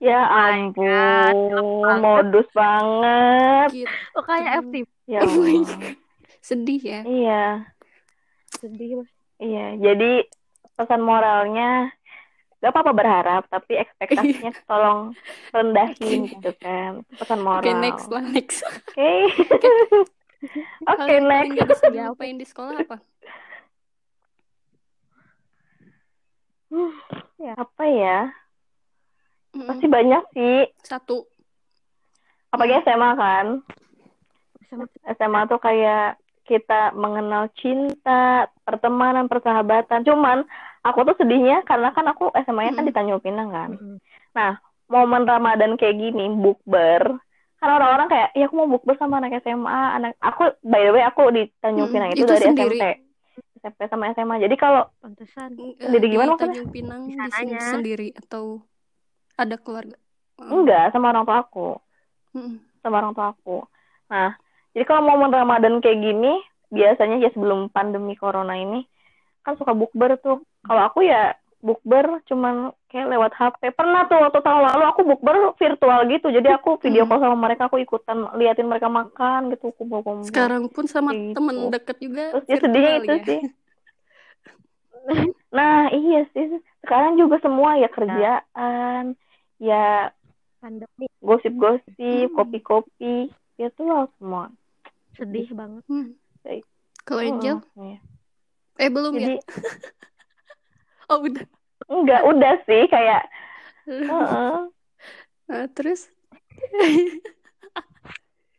Ya 0.00 0.24
ampun, 0.24 2.00
modus 2.00 2.48
banget. 2.56 3.84
Gitu. 3.84 3.92
Oh 4.16 4.24
kayak. 4.24 4.64
FTV 4.64 4.88
Ya 5.04 5.20
Oh. 5.20 5.66
Sedih 6.42 6.80
ya. 6.82 7.00
Iya, 7.06 7.44
sedih. 8.58 9.06
iya. 9.38 9.78
Jadi 9.78 10.26
pesan 10.74 11.04
moralnya 11.06 11.92
gak 12.62 12.70
apa-apa 12.74 12.92
berharap, 12.94 13.42
tapi 13.50 13.78
ekspektasinya 13.78 14.50
tolong 14.70 15.14
rendahin 15.50 16.30
gitu 16.30 16.50
kan. 16.62 17.02
Pesan 17.18 17.42
moral. 17.42 17.62
Oke, 17.62 17.74
next 17.74 18.06
lah, 18.10 18.22
next. 18.22 18.62
Oke. 18.62 19.12
Hal 19.30 20.21
Oke, 20.90 21.12
yang 21.12 21.26
paling 21.26 21.26
next. 21.28 21.54
gak 21.54 21.68
bisa 21.70 21.86
Ya, 21.86 21.92
dilupain 22.06 22.36
di 22.36 22.46
sekolah 22.46 22.74
apa? 22.80 22.96
Apa 27.54 27.84
ya? 27.84 28.18
Mm-mm. 29.52 29.68
Pasti 29.68 29.86
banyak 29.86 30.22
sih. 30.32 30.58
Satu. 30.80 31.28
Apalagi 32.48 32.80
SMA 32.82 33.10
kan. 33.14 33.46
Sama 34.66 34.84
SMA 35.12 35.40
tuh 35.44 35.60
kayak 35.60 36.16
kita 36.42 36.96
mengenal 36.96 37.52
cinta, 37.54 38.48
pertemanan, 38.64 39.28
persahabatan. 39.28 40.00
Cuman 40.02 40.48
aku 40.80 41.04
tuh 41.04 41.16
sedihnya 41.20 41.60
karena 41.62 41.92
kan 41.92 42.08
aku 42.08 42.32
SMA-nya 42.34 42.72
kan 42.72 42.84
Mm. 42.84 42.88
di 42.88 42.94
Tanjung 42.94 43.22
Pinang 43.22 43.50
kan. 43.52 43.70
Mm-mm. 43.76 44.54
Momen 44.88 45.24
Ramadan 45.24 45.76
kayak 45.76 45.96
gini, 45.96 46.28
bukber. 46.32 47.16
Kan 47.62 47.70
orang-orang 47.70 48.10
kayak, 48.10 48.28
ya 48.34 48.44
aku 48.44 48.54
mau 48.58 48.66
bukber 48.66 48.98
sama 48.98 49.22
anak 49.22 49.38
SMA, 49.38 49.70
anak 49.94 50.18
aku 50.18 50.50
by 50.60 50.82
the 50.82 50.90
way 50.90 51.04
aku 51.06 51.30
di 51.30 51.46
Tanjung 51.62 51.88
Pinang 51.88 52.10
itu, 52.10 52.26
itu 52.26 52.26
dari 52.26 52.42
sendiri. 52.42 52.74
SMP. 52.74 52.84
SMP 53.54 53.80
sama 53.86 54.10
SMA. 54.10 54.42
Jadi 54.42 54.54
kalau 54.58 54.82
pantesan. 54.98 55.54
Eh, 55.54 55.78
Sendiri 55.78 56.02
di 56.02 56.08
gimana 56.10 56.34
maksudnya? 56.34 56.58
Tanjung 56.58 56.70
Pinang 56.74 57.00
Di 57.06 57.14
sini 57.14 57.30
sananya. 57.30 57.60
sendiri 57.70 58.08
atau 58.18 58.66
ada 59.32 59.54
keluarga? 59.54 59.94
Enggak 60.42 60.90
sama 60.90 61.14
orang 61.14 61.22
tua 61.22 61.38
aku, 61.38 61.68
Mm-mm. 62.34 62.58
sama 62.82 62.98
orang 62.98 63.14
tua 63.14 63.30
aku. 63.30 63.62
Nah, 64.10 64.34
jadi 64.74 64.82
kalau 64.82 65.06
momen 65.06 65.30
Ramadan 65.30 65.78
kayak 65.78 66.02
gini, 66.02 66.34
biasanya 66.66 67.22
ya 67.22 67.30
sebelum 67.30 67.70
pandemi 67.70 68.18
corona 68.18 68.58
ini 68.58 68.82
kan 69.40 69.54
suka 69.54 69.70
bukber 69.70 70.18
tuh. 70.18 70.42
Kalau 70.66 70.82
aku 70.82 71.06
ya 71.06 71.38
bukber 71.62 72.20
cuman 72.26 72.54
kayak 72.90 73.06
lewat 73.08 73.32
HP. 73.32 73.70
Pernah 73.70 74.04
tuh 74.04 74.18
waktu 74.18 74.42
tahun 74.42 74.62
lalu 74.66 74.84
aku 74.84 75.00
bukber 75.06 75.54
virtual 75.54 76.00
gitu. 76.04 76.28
Jadi 76.28 76.48
aku 76.50 76.76
video 76.76 77.06
call 77.06 77.22
sama 77.22 77.38
mereka, 77.38 77.70
aku 77.70 77.78
ikutan 77.78 78.26
liatin 78.34 78.66
mereka 78.66 78.90
makan 78.90 79.54
gitu, 79.54 79.70
kumpul-kumpul. 79.72 80.26
Sekarang 80.26 80.66
pun 80.66 80.84
sama 80.84 81.14
Kayak 81.14 81.38
temen 81.38 81.56
gitu. 81.56 81.70
deket 81.70 81.96
juga 81.98 82.24
Terus 82.34 82.44
ya 82.44 82.56
sedihnya 82.58 82.92
itu 82.98 83.14
ya. 83.14 83.24
sih. 83.24 83.40
Nah, 85.50 85.90
iya 85.90 86.22
sih. 86.30 86.46
Sekarang 86.78 87.18
juga 87.18 87.38
semua 87.38 87.74
ya 87.74 87.90
kerjaan, 87.90 89.18
ya 89.58 90.14
Pandemi 90.58 91.10
gosip-gosip, 91.18 91.98
Hmm. 91.98 92.34
kopi-kopi, 92.34 93.14
virtual 93.56 94.06
semua. 94.14 94.50
sedih 95.12 95.50
banget. 95.52 95.82
Hmm. 95.90 96.14
Baik. 96.40 96.64
Kalau 97.02 97.20
Angel? 97.20 97.60
Mm, 97.74 97.82
iya. 97.84 97.98
Eh 98.78 98.88
belum 98.88 99.12
Jadi 99.12 99.34
ya? 99.34 99.42
Oh 101.10 101.18
udah. 101.26 101.44
enggak 101.90 102.22
udah 102.24 102.54
sih 102.66 102.82
kayak 102.88 103.22
heeh. 103.86 104.54
Eh, 105.50 105.66
terus? 105.76 106.00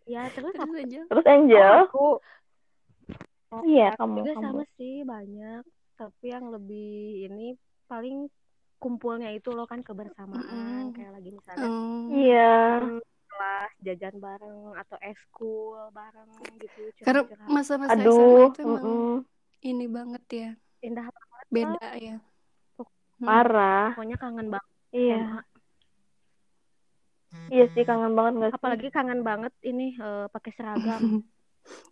Ya 0.03 0.27
terus 0.35 0.51
terus 0.59 0.75
Angel? 0.75 1.05
Terus 1.07 1.25
Angel, 1.27 1.71
aku 1.87 2.19
iya 3.71 3.93
aku 3.93 3.99
kamu 4.03 4.13
juga 4.19 4.31
kamu. 4.35 4.43
sama 4.43 4.63
sih 4.77 4.93
banyak. 5.07 5.61
Tapi 5.95 6.25
yang 6.27 6.45
lebih 6.51 6.87
ini 7.29 7.55
paling 7.87 8.27
kumpulnya 8.83 9.31
itu 9.31 9.49
loh 9.55 9.63
kan 9.63 9.79
kebersamaan 9.79 10.43
Mm-mm. 10.43 10.95
kayak 10.95 11.11
lagi 11.15 11.29
misalnya 11.31 11.67
Oh. 11.71 12.11
Iya. 12.11 12.43
kelas 13.31 13.71
jajan 13.85 14.15
bareng 14.19 14.75
atau 14.77 14.97
eskul 15.01 15.79
bareng 15.95 16.29
gitu 16.59 16.81
Karena 17.01 17.23
masa-masa 17.47 17.95
SMA 17.95 18.03
Aduh, 18.03 18.51
itu 18.51 18.59
emang 18.67 18.83
mm-mm. 18.83 19.15
ini 19.63 19.85
banget 19.87 20.23
ya. 20.29 20.49
indah 20.83 21.07
banget 21.07 21.47
Beda 21.47 21.87
ya. 21.95 22.15
Hmm. 23.23 23.29
parah. 23.29 23.85
pokoknya 23.93 24.17
kangen 24.17 24.47
banget 24.49 24.71
Iya, 24.91 25.17
SMA. 25.17 25.41
iya 27.49 27.65
sih 27.67 27.81
kangen 27.81 28.13
banget 28.13 28.33
nggak 28.35 28.51
sih? 28.51 28.57
apalagi 28.57 28.87
kangen 28.89 29.21
banget 29.21 29.53
ini 29.61 29.95
eh, 29.95 30.25
pakai 30.27 30.51
seragam 30.53 31.01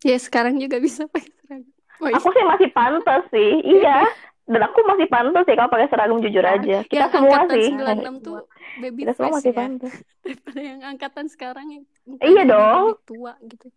Ya 0.04 0.18
sekarang 0.18 0.60
juga 0.60 0.78
bisa 0.78 1.08
pakai 1.08 1.32
seragam. 1.40 1.72
Oh, 1.98 2.06
iya. 2.06 2.18
Aku 2.18 2.28
sih 2.30 2.44
masih 2.44 2.70
pantas 2.72 3.24
sih, 3.30 3.52
iya. 3.64 4.04
Dan 4.44 4.60
aku 4.60 4.84
masih 4.84 5.08
pantas 5.08 5.48
sih 5.48 5.56
kalau 5.56 5.70
pakai 5.70 5.88
seragam 5.88 6.20
jujur 6.20 6.44
aja. 6.44 6.84
Kita 6.84 6.98
yang 6.98 7.10
semua 7.10 7.36
angkatan 7.40 7.56
sih. 7.56 7.68
96 7.72 8.20
tuh 8.20 8.38
baby 8.76 9.00
Kita 9.00 9.12
semua 9.16 9.32
masih 9.32 9.48
ya. 9.48 9.58
pantas. 9.58 9.94
Daripada 10.26 10.60
yang 10.60 10.80
angkatan 10.84 11.26
sekarang 11.26 11.66
yang 11.72 11.84
Iya 12.20 12.44
dong. 12.46 13.00
tua 13.02 13.32
gitu. 13.42 13.72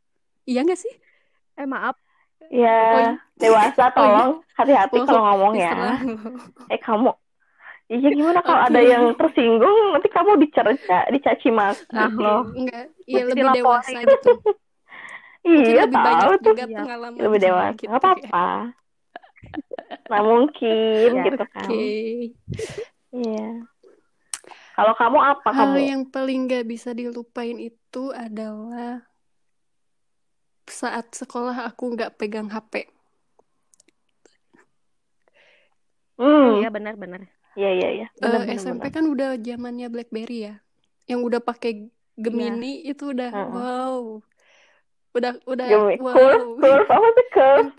Iya 0.45 0.61
gak 0.64 0.77
sih? 0.77 0.95
eh 1.55 1.64
maaf 1.64 1.95
Ya, 2.45 2.75
Oh, 2.90 3.01
iya. 3.01 3.12
dewasa 3.38 3.85
tolong 3.97 4.43
hati-hati 4.53 4.99
Oh, 4.99 5.07
kalau 5.07 5.23
ngomong 5.25 5.55
ya. 5.55 5.95
Eh 6.67 6.77
kamu, 6.77 7.14
iya 7.87 8.09
gimana 8.11 8.40
kalau 8.40 8.61
ada 8.64 8.81
yang 8.81 9.12
tersinggung 9.14 9.92
nanti 9.92 10.09
kamu 10.09 10.40
dicerca, 10.40 11.05
dicaci 11.09 11.49
maki 11.51 11.85
Nah, 11.92 12.11
loh. 12.14 12.42
Enggak, 12.53 12.85
iya 13.05 13.23
lebih 13.23 13.35
dilaporin. 13.35 13.61
dewasa 13.61 13.99
gitu. 14.09 14.31
Mungkin 15.44 15.64
Iya 15.68 15.83
lebih 15.85 16.01
banyak 16.01 16.25
tahu 16.25 16.33
tuh 16.40 16.44
juga 16.51 16.64
Iya. 16.64 16.79
pengalaman 16.81 17.18
lebih 17.20 17.38
dewasa. 17.42 17.73
gitu 17.77 17.85
Gak 17.87 18.01
apa-apa. 18.01 18.47
Nah 20.05 20.20
mungkin 20.25 21.09
Ya. 21.12 21.23
gitu 21.23 21.37
ya. 21.37 21.47
kan. 21.47 21.68
Oke. 21.68 21.85
Iya. 23.12 23.47
Kalau 24.75 24.94
kamu 24.97 25.18
apa 25.23 25.49
Hal 25.53 25.70
kamu? 25.70 25.79
yang 25.79 26.03
paling 26.09 26.40
gak 26.49 26.64
bisa 26.66 26.90
dilupain 26.90 27.61
itu 27.61 28.11
adalah 28.11 29.05
saat 30.66 31.12
sekolah 31.12 31.68
aku 31.68 31.92
nggak 31.92 32.16
pegang 32.16 32.49
HP. 32.49 32.88
Hmm. 36.16 36.62
iya 36.62 36.70
benar-benar 36.70 37.27
Iya 37.55 37.71
iya 37.71 37.88
iya. 38.03 38.07
Eh, 38.19 38.59
SMP 38.59 38.90
benar. 38.90 38.95
kan 38.95 39.05
udah 39.07 39.29
zamannya 39.38 39.87
BlackBerry 39.90 40.38
ya, 40.51 40.55
yang 41.07 41.21
udah 41.23 41.38
pakai 41.38 41.90
Gemini 42.14 42.83
itu 42.87 43.11
udah 43.11 43.31
Heeh. 43.31 43.51
wow, 43.51 44.23
udah 45.14 45.33
udah 45.47 45.67
Gemi- 45.67 45.99
wow. 46.03 46.14
Curve, 46.14 46.62
curve 46.62 46.90
apa 46.90 47.09
sih 47.14 47.27
curve? 47.31 47.59
Yang 47.59 47.71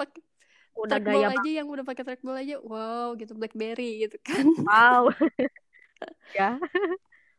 udah 0.76 1.00
trackball 1.00 1.24
gaya 1.24 1.28
aja 1.32 1.50
yang 1.64 1.68
udah 1.72 1.84
pakai 1.88 2.04
trackball 2.04 2.36
aja 2.36 2.60
wow 2.60 3.16
gitu 3.16 3.32
BlackBerry 3.32 4.04
gitu 4.04 4.20
kan 4.20 4.44
wow 4.68 5.08
ya 6.36 6.60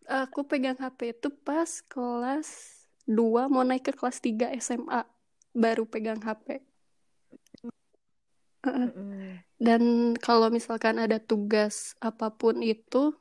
aku 0.08 0.40
pegang 0.48 0.80
HP 0.80 1.12
itu 1.12 1.28
pas 1.28 1.68
kelas 1.84 2.48
2 3.04 3.46
mau 3.52 3.62
naik 3.62 3.90
ke 3.90 3.92
kelas 3.92 4.18
3 4.24 4.50
SMA 4.56 5.04
baru 5.56 5.84
pegang 5.88 6.20
HP. 6.20 6.60
Mm-mm. 8.66 9.38
dan 9.62 9.82
kalau 10.18 10.50
misalkan 10.50 10.98
ada 10.98 11.16
tugas 11.22 11.94
apa 12.02 12.28
pun 12.34 12.60
itu 12.60 13.14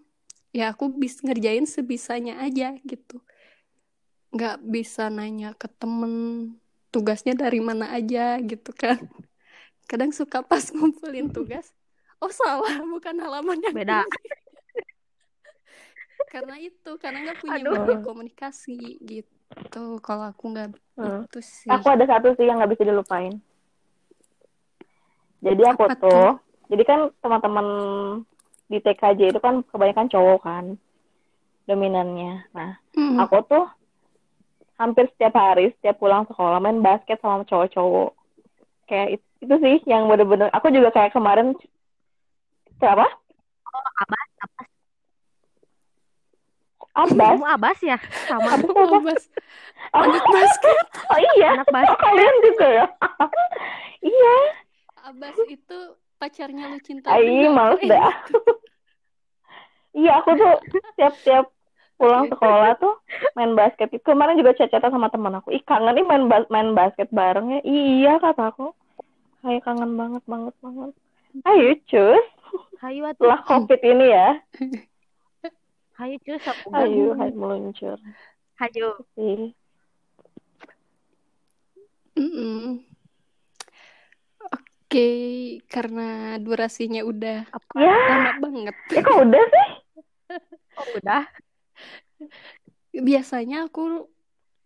ya 0.52 0.74
aku 0.74 0.90
bisa 0.92 1.22
ngerjain 1.24 1.68
sebisanya 1.70 2.42
aja 2.42 2.74
gitu 2.84 3.22
nggak 4.36 4.60
bisa 4.68 5.08
nanya 5.08 5.56
ke 5.56 5.70
temen 5.80 6.14
tugasnya 6.92 7.36
dari 7.36 7.60
mana 7.64 7.92
aja 7.92 8.36
gitu 8.44 8.72
kan 8.76 9.00
kadang 9.92 10.12
suka 10.12 10.42
pas 10.44 10.64
ngumpulin 10.74 11.30
tugas 11.32 11.72
oh 12.20 12.32
salah 12.32 12.82
bukan 12.84 13.16
halaman 13.22 13.60
yang 13.62 13.76
Beda. 13.76 14.02
ini. 14.04 14.12
karena 16.34 16.56
itu 16.60 16.92
karena 17.00 17.32
nggak 17.32 17.40
punya 17.40 17.64
banyak 17.64 18.00
komunikasi 18.04 19.00
gitu 19.04 20.00
kalau 20.04 20.28
aku 20.28 20.52
nggak 20.52 20.70
Hmm. 20.96 21.28
itu 21.28 21.40
sih 21.44 21.68
Aku 21.68 21.92
ada 21.92 22.08
satu 22.08 22.32
sih 22.40 22.48
yang 22.48 22.56
nggak 22.56 22.72
bisa 22.72 22.88
dilupain. 22.88 23.36
Jadi 25.46 25.62
aku 25.64 25.86
Apa 25.86 25.96
tuh, 25.96 26.10
tuh? 26.10 26.32
jadi 26.68 26.84
kan 26.84 27.00
teman-teman 27.22 27.68
di 28.66 28.82
TKJ 28.82 29.30
itu 29.30 29.38
kan 29.38 29.62
kebanyakan 29.62 30.10
cowok 30.10 30.40
kan 30.42 30.66
dominannya. 31.64 32.50
Nah, 32.52 32.82
Hmm. 32.92 33.22
aku 33.22 33.46
tuh 33.46 33.66
hampir 34.76 35.06
setiap 35.14 35.34
hari, 35.36 35.70
setiap 35.78 36.02
pulang 36.02 36.26
sekolah 36.26 36.58
main 36.58 36.82
basket 36.82 37.22
sama 37.22 37.46
cowok-cowok. 37.46 38.18
Kayak 38.86 39.08
it- 39.18 39.30
itu 39.40 39.56
sih 39.62 39.76
yang 39.86 40.10
bener-bener. 40.10 40.50
Aku 40.50 40.74
juga 40.74 40.90
kayak 40.90 41.14
kemarin 41.14 41.54
siapa? 42.76 43.06
abas 43.96 44.28
abas 44.40 44.68
Abbas. 46.96 47.36
kamu 47.36 47.46
abas 47.46 47.78
ya 47.84 47.98
sama? 48.26 48.50
Abbas 48.56 49.24
Oh, 49.92 50.00
anak 50.00 50.26
basket 50.34 50.86
oh 51.06 51.20
iya. 51.36 51.52
anak 51.54 51.68
basket 51.70 51.92
Oh, 51.92 52.02
kalian 52.02 52.36
juga 52.42 52.66
ya? 52.72 52.86
iya. 54.16 54.38
Abbas 55.06 55.38
itu 55.46 55.78
pacarnya 56.18 56.66
lu 56.66 56.80
cinta 56.82 57.14
juga. 57.22 57.48
males 57.54 57.82
Eh, 57.86 57.90
dah. 57.94 58.14
Iya, 59.96 60.12
aku 60.20 60.36
tuh 60.36 60.54
tiap-tiap 61.00 61.46
pulang 61.96 62.28
sekolah 62.28 62.76
tuh 62.76 63.00
main 63.40 63.56
basket. 63.56 63.88
Kemarin 64.04 64.36
juga 64.36 64.52
chat-chatan 64.52 64.92
sama 64.92 65.08
teman 65.08 65.40
aku. 65.40 65.56
Ih, 65.56 65.64
kangen 65.64 65.96
nih 65.96 66.04
main 66.04 66.28
bas- 66.28 66.52
main 66.52 66.76
basket 66.76 67.08
bareng 67.16 67.48
ya. 67.56 67.60
Iya, 67.64 68.14
kata 68.20 68.52
aku. 68.52 68.76
Hai, 69.40 69.64
kangen 69.64 69.96
banget, 69.96 70.24
banget, 70.28 70.52
banget. 70.60 70.92
Ayo, 71.48 71.80
cus. 71.88 72.26
hayu 72.84 73.08
atuh 73.08 73.24
Setelah 73.24 73.40
COVID 73.48 73.82
ini 73.88 74.06
ya. 74.12 74.30
hayu 75.96 76.16
cus 76.28 76.44
aku 76.44 76.68
Ayo, 76.76 77.16
hai 77.16 77.32
meluncur. 77.32 77.96
hayu 78.60 78.90
Ih. 79.16 79.56
Mm-mm. 82.20 82.95
Oke, 84.96 85.12
karena 85.68 86.40
durasinya 86.40 87.04
udah 87.04 87.44
apa 87.52 87.76
Ya, 87.76 88.00
lama 88.00 88.48
banget. 88.48 88.76
ya 88.96 89.04
kok 89.04 89.28
udah 89.28 89.44
sih? 89.44 89.68
oh, 90.80 90.88
udah 90.96 91.24
Biasanya 92.96 93.68
aku 93.68 94.08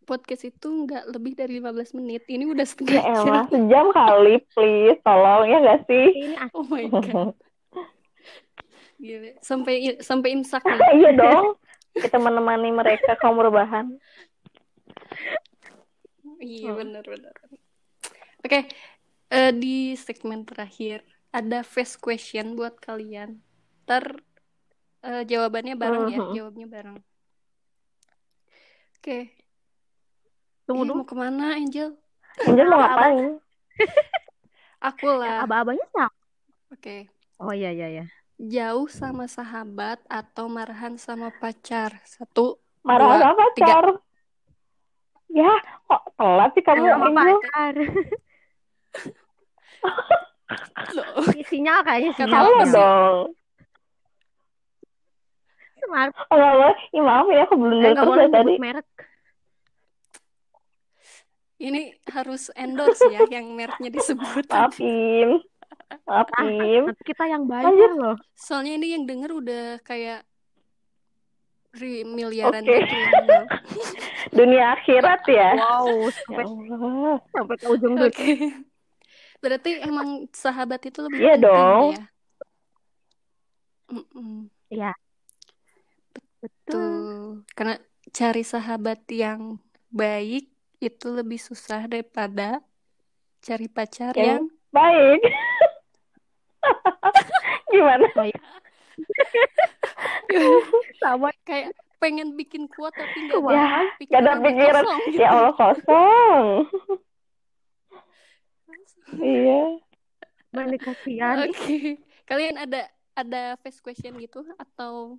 podcast 0.05 0.45
itu 0.45 0.69
nggak 0.69 1.09
lebih 1.09 1.33
dari 1.33 1.57
15 1.57 1.97
menit. 1.97 2.29
Ini 2.29 2.45
udah 2.45 2.61
Ya 2.61 2.69
setengah 2.69 3.01
elah, 3.01 3.25
jam. 3.25 3.49
sejam 3.49 3.85
kali, 3.89 4.37
please. 4.53 5.01
Tolong, 5.01 5.49
ya 5.49 5.57
nggak 5.65 5.81
sih? 5.89 6.05
ini 6.13 6.37
Oh 6.53 6.61
my 6.61 6.85
god. 6.93 7.33
Gila. 9.01 9.33
Sampai 9.41 9.97
sampai 9.97 10.29
imsak 10.37 10.61
iya 10.93 11.09
dong. 11.09 11.57
Kita 11.97 12.21
menemani 12.21 12.69
mereka 12.69 13.17
kaum 13.17 13.41
rebahan. 13.41 13.97
Iya 16.37 16.69
Hmm. 16.69 16.77
benar 16.85 17.01
benar. 17.01 17.33
Oke, 18.45 18.69
eh, 19.29 19.51
di 19.53 19.93
segmen 19.95 20.45
terakhir 20.45 21.01
ada 21.29 21.61
fast 21.61 22.01
question 22.01 22.57
buat 22.57 22.77
kalian. 22.81 23.37
Ntar 23.85 24.21
eh, 25.05 25.23
jawabannya 25.25 25.75
bareng 25.77 26.05
ya, 26.09 26.19
Mhm. 26.19 26.33
jawabnya 26.35 26.67
bareng. 26.67 26.97
Oke, 28.99 29.31
tunggu 30.67 30.83
Ih, 30.83 30.87
dulu 30.91 30.99
mau 31.01 31.07
ke 31.07 31.15
mana 31.15 31.55
Angel? 31.55 31.95
Angel 32.43 32.67
mau 32.67 32.79
ngapain? 32.83 33.39
Aku 34.91 35.07
lah. 35.11 35.43
aba-abanya 35.43 35.83
siapa 35.91 36.15
Oke, 36.69 37.09
oh 37.41 37.51
iya 37.51 37.71
iya 37.73 37.87
iya 37.89 38.05
jauh 38.39 38.87
sama 38.87 39.27
sahabat 39.27 39.99
atau 40.07 40.47
marahan 40.47 40.95
sama 40.95 41.27
pacar? 41.31 41.99
Satu, 42.07 42.59
Marah 42.83 43.19
dua, 43.19 43.23
sama 43.23 43.33
pacar. 43.35 43.85
Ya, 45.29 45.51
kok 45.85 46.01
telat 46.15 46.49
sih 46.55 46.63
kamu, 46.63 46.83
sama 46.87 47.07
Angel? 47.11 47.39
pacar 47.39 47.75
loh. 50.89 51.25
sinyal 51.45 51.79
kayaknya 51.85 52.11
sih? 52.15 52.23
dong. 52.73 53.17
smart 55.79 56.11
Oh, 56.27 56.35
nggak 56.35 56.53
boleh. 56.53 56.77
Ih, 56.91 57.01
maaf 57.01 57.27
ya, 57.27 57.41
aku 57.47 57.55
belum 57.55 57.79
eh 57.79 57.93
terus 57.95 58.15
dari 58.19 58.31
tadi. 58.31 58.53
merek 58.59 58.87
Ini 61.59 61.81
harus 62.07 62.47
endorse 62.55 63.03
ya, 63.11 63.27
yang 63.27 63.51
mereknya 63.51 63.91
disebut. 63.91 64.47
Maafin. 64.47 65.43
Maafin. 66.07 66.81
nanti 66.87 67.03
kita 67.03 67.25
yang 67.25 67.43
Lanjut. 67.49 67.65
bayar 67.75 67.91
loh 67.93 68.15
Soalnya 68.33 68.77
ini 68.77 68.87
yang 68.93 69.03
denger 69.09 69.31
udah 69.33 69.65
kayak 69.81 70.21
ri- 71.75 72.05
miliaran 72.05 72.61
Oke. 72.61 72.77
gitu. 72.85 73.37
Dunia 74.31 74.77
akhirat 74.77 75.21
ya. 75.25 75.49
wow 75.57 75.89
Ya 76.05 76.13
sampai 76.13 76.43
Allah. 76.45 77.17
sampai 77.33 77.55
ke 77.57 77.67
ujung 77.67 77.93
dunia 77.97 78.68
Berarti 79.39 79.79
emang 79.79 80.27
sahabat 80.35 80.83
itu 80.83 80.99
lebih 80.99 81.19
Iya 81.19 81.33
penting 81.39 81.47
dong. 81.47 81.91
ya? 81.95 82.03
Mm-mm. 83.89 84.33
ya 84.69 84.93
betul 86.39 87.41
karena 87.57 87.81
cari 88.13 88.45
sahabat 88.45 89.01
yang 89.09 89.57
baik 89.89 90.45
itu 90.77 91.07
lebih 91.09 91.41
susah 91.41 91.89
daripada 91.89 92.61
cari 93.41 93.65
pacar 93.65 94.13
Yang 94.13 94.29
yang 94.29 94.45
baik. 94.69 95.21
Gimana? 97.73 98.05
sama 101.01 101.33
kayak 101.43 101.73
pengen 101.99 102.37
bikin 102.37 102.69
kuat 102.71 102.93
tapi 102.95 103.27
nggak 103.27 103.41
ada 103.41 103.89
Gak 104.07 104.21
ada 104.23 104.33
pikiran. 104.39 104.83
kosong 104.85 105.01
gitu. 105.11 105.19
Ya 105.19 105.29
Allah 105.33 105.53
kosong. 105.57 106.45
Iya. 109.11 109.61
mana 110.49 110.75
kasihan 110.75 111.35
Oke, 111.45 111.97
kalian 112.23 112.57
ada 112.57 112.85
ada 113.13 113.41
face 113.59 113.77
question 113.79 114.17
gitu 114.17 114.41
atau 114.55 115.17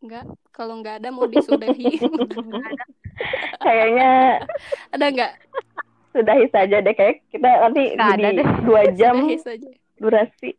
enggak? 0.00 0.24
Kalau 0.50 0.78
nggak 0.78 0.98
ada 0.98 1.08
mau 1.08 1.24
disudahi. 1.24 1.98
Kayaknya 3.62 4.10
ada 4.94 5.06
nggak? 5.06 5.32
sudahi 6.10 6.46
saja 6.48 6.76
deh. 6.78 6.90
Kayak 6.90 7.22
kita 7.28 7.48
nanti 7.60 7.82
Nggak 7.94 8.10
ada 8.10 8.22
jadi 8.24 8.34
deh. 8.34 8.48
dua 8.64 8.82
jam 8.92 9.14
Sudahi 9.20 9.38
saja. 9.38 9.70
durasi. 9.96 10.50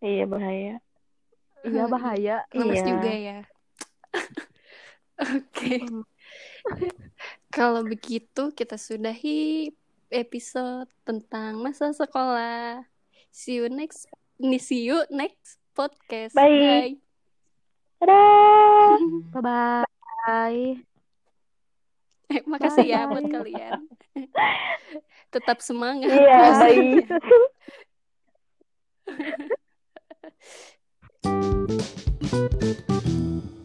Iya 0.00 0.24
bahaya. 0.24 0.74
iya 1.60 1.84
bahaya 1.86 2.36
Lemes 2.50 2.72
Iya. 2.74 2.86
juga 2.88 3.12
ya. 3.12 3.38
Oke. 5.20 5.76
Kalau 7.50 7.84
begitu 7.84 8.48
kita 8.50 8.74
sudahi 8.74 9.68
episode 10.10 10.90
tentang 11.06 11.62
masa 11.62 11.94
sekolah. 11.94 12.84
See 13.30 13.62
you 13.62 13.70
next 13.70 14.10
see 14.58 14.84
you 14.86 15.06
next 15.08 15.62
podcast. 15.72 16.34
Baik. 16.34 16.98
Bye. 18.02 18.06
Dadah. 18.06 18.98
bye 19.34 19.42
bye 19.42 20.80
Eh, 22.30 22.46
makasih 22.46 22.86
ya 22.86 23.10
buat 23.10 23.26
Bye. 23.26 23.34
kalian. 23.34 23.90
Tetap 25.34 25.58
semangat. 25.58 26.14
Iya, 26.14 26.62
baik. 26.62 27.10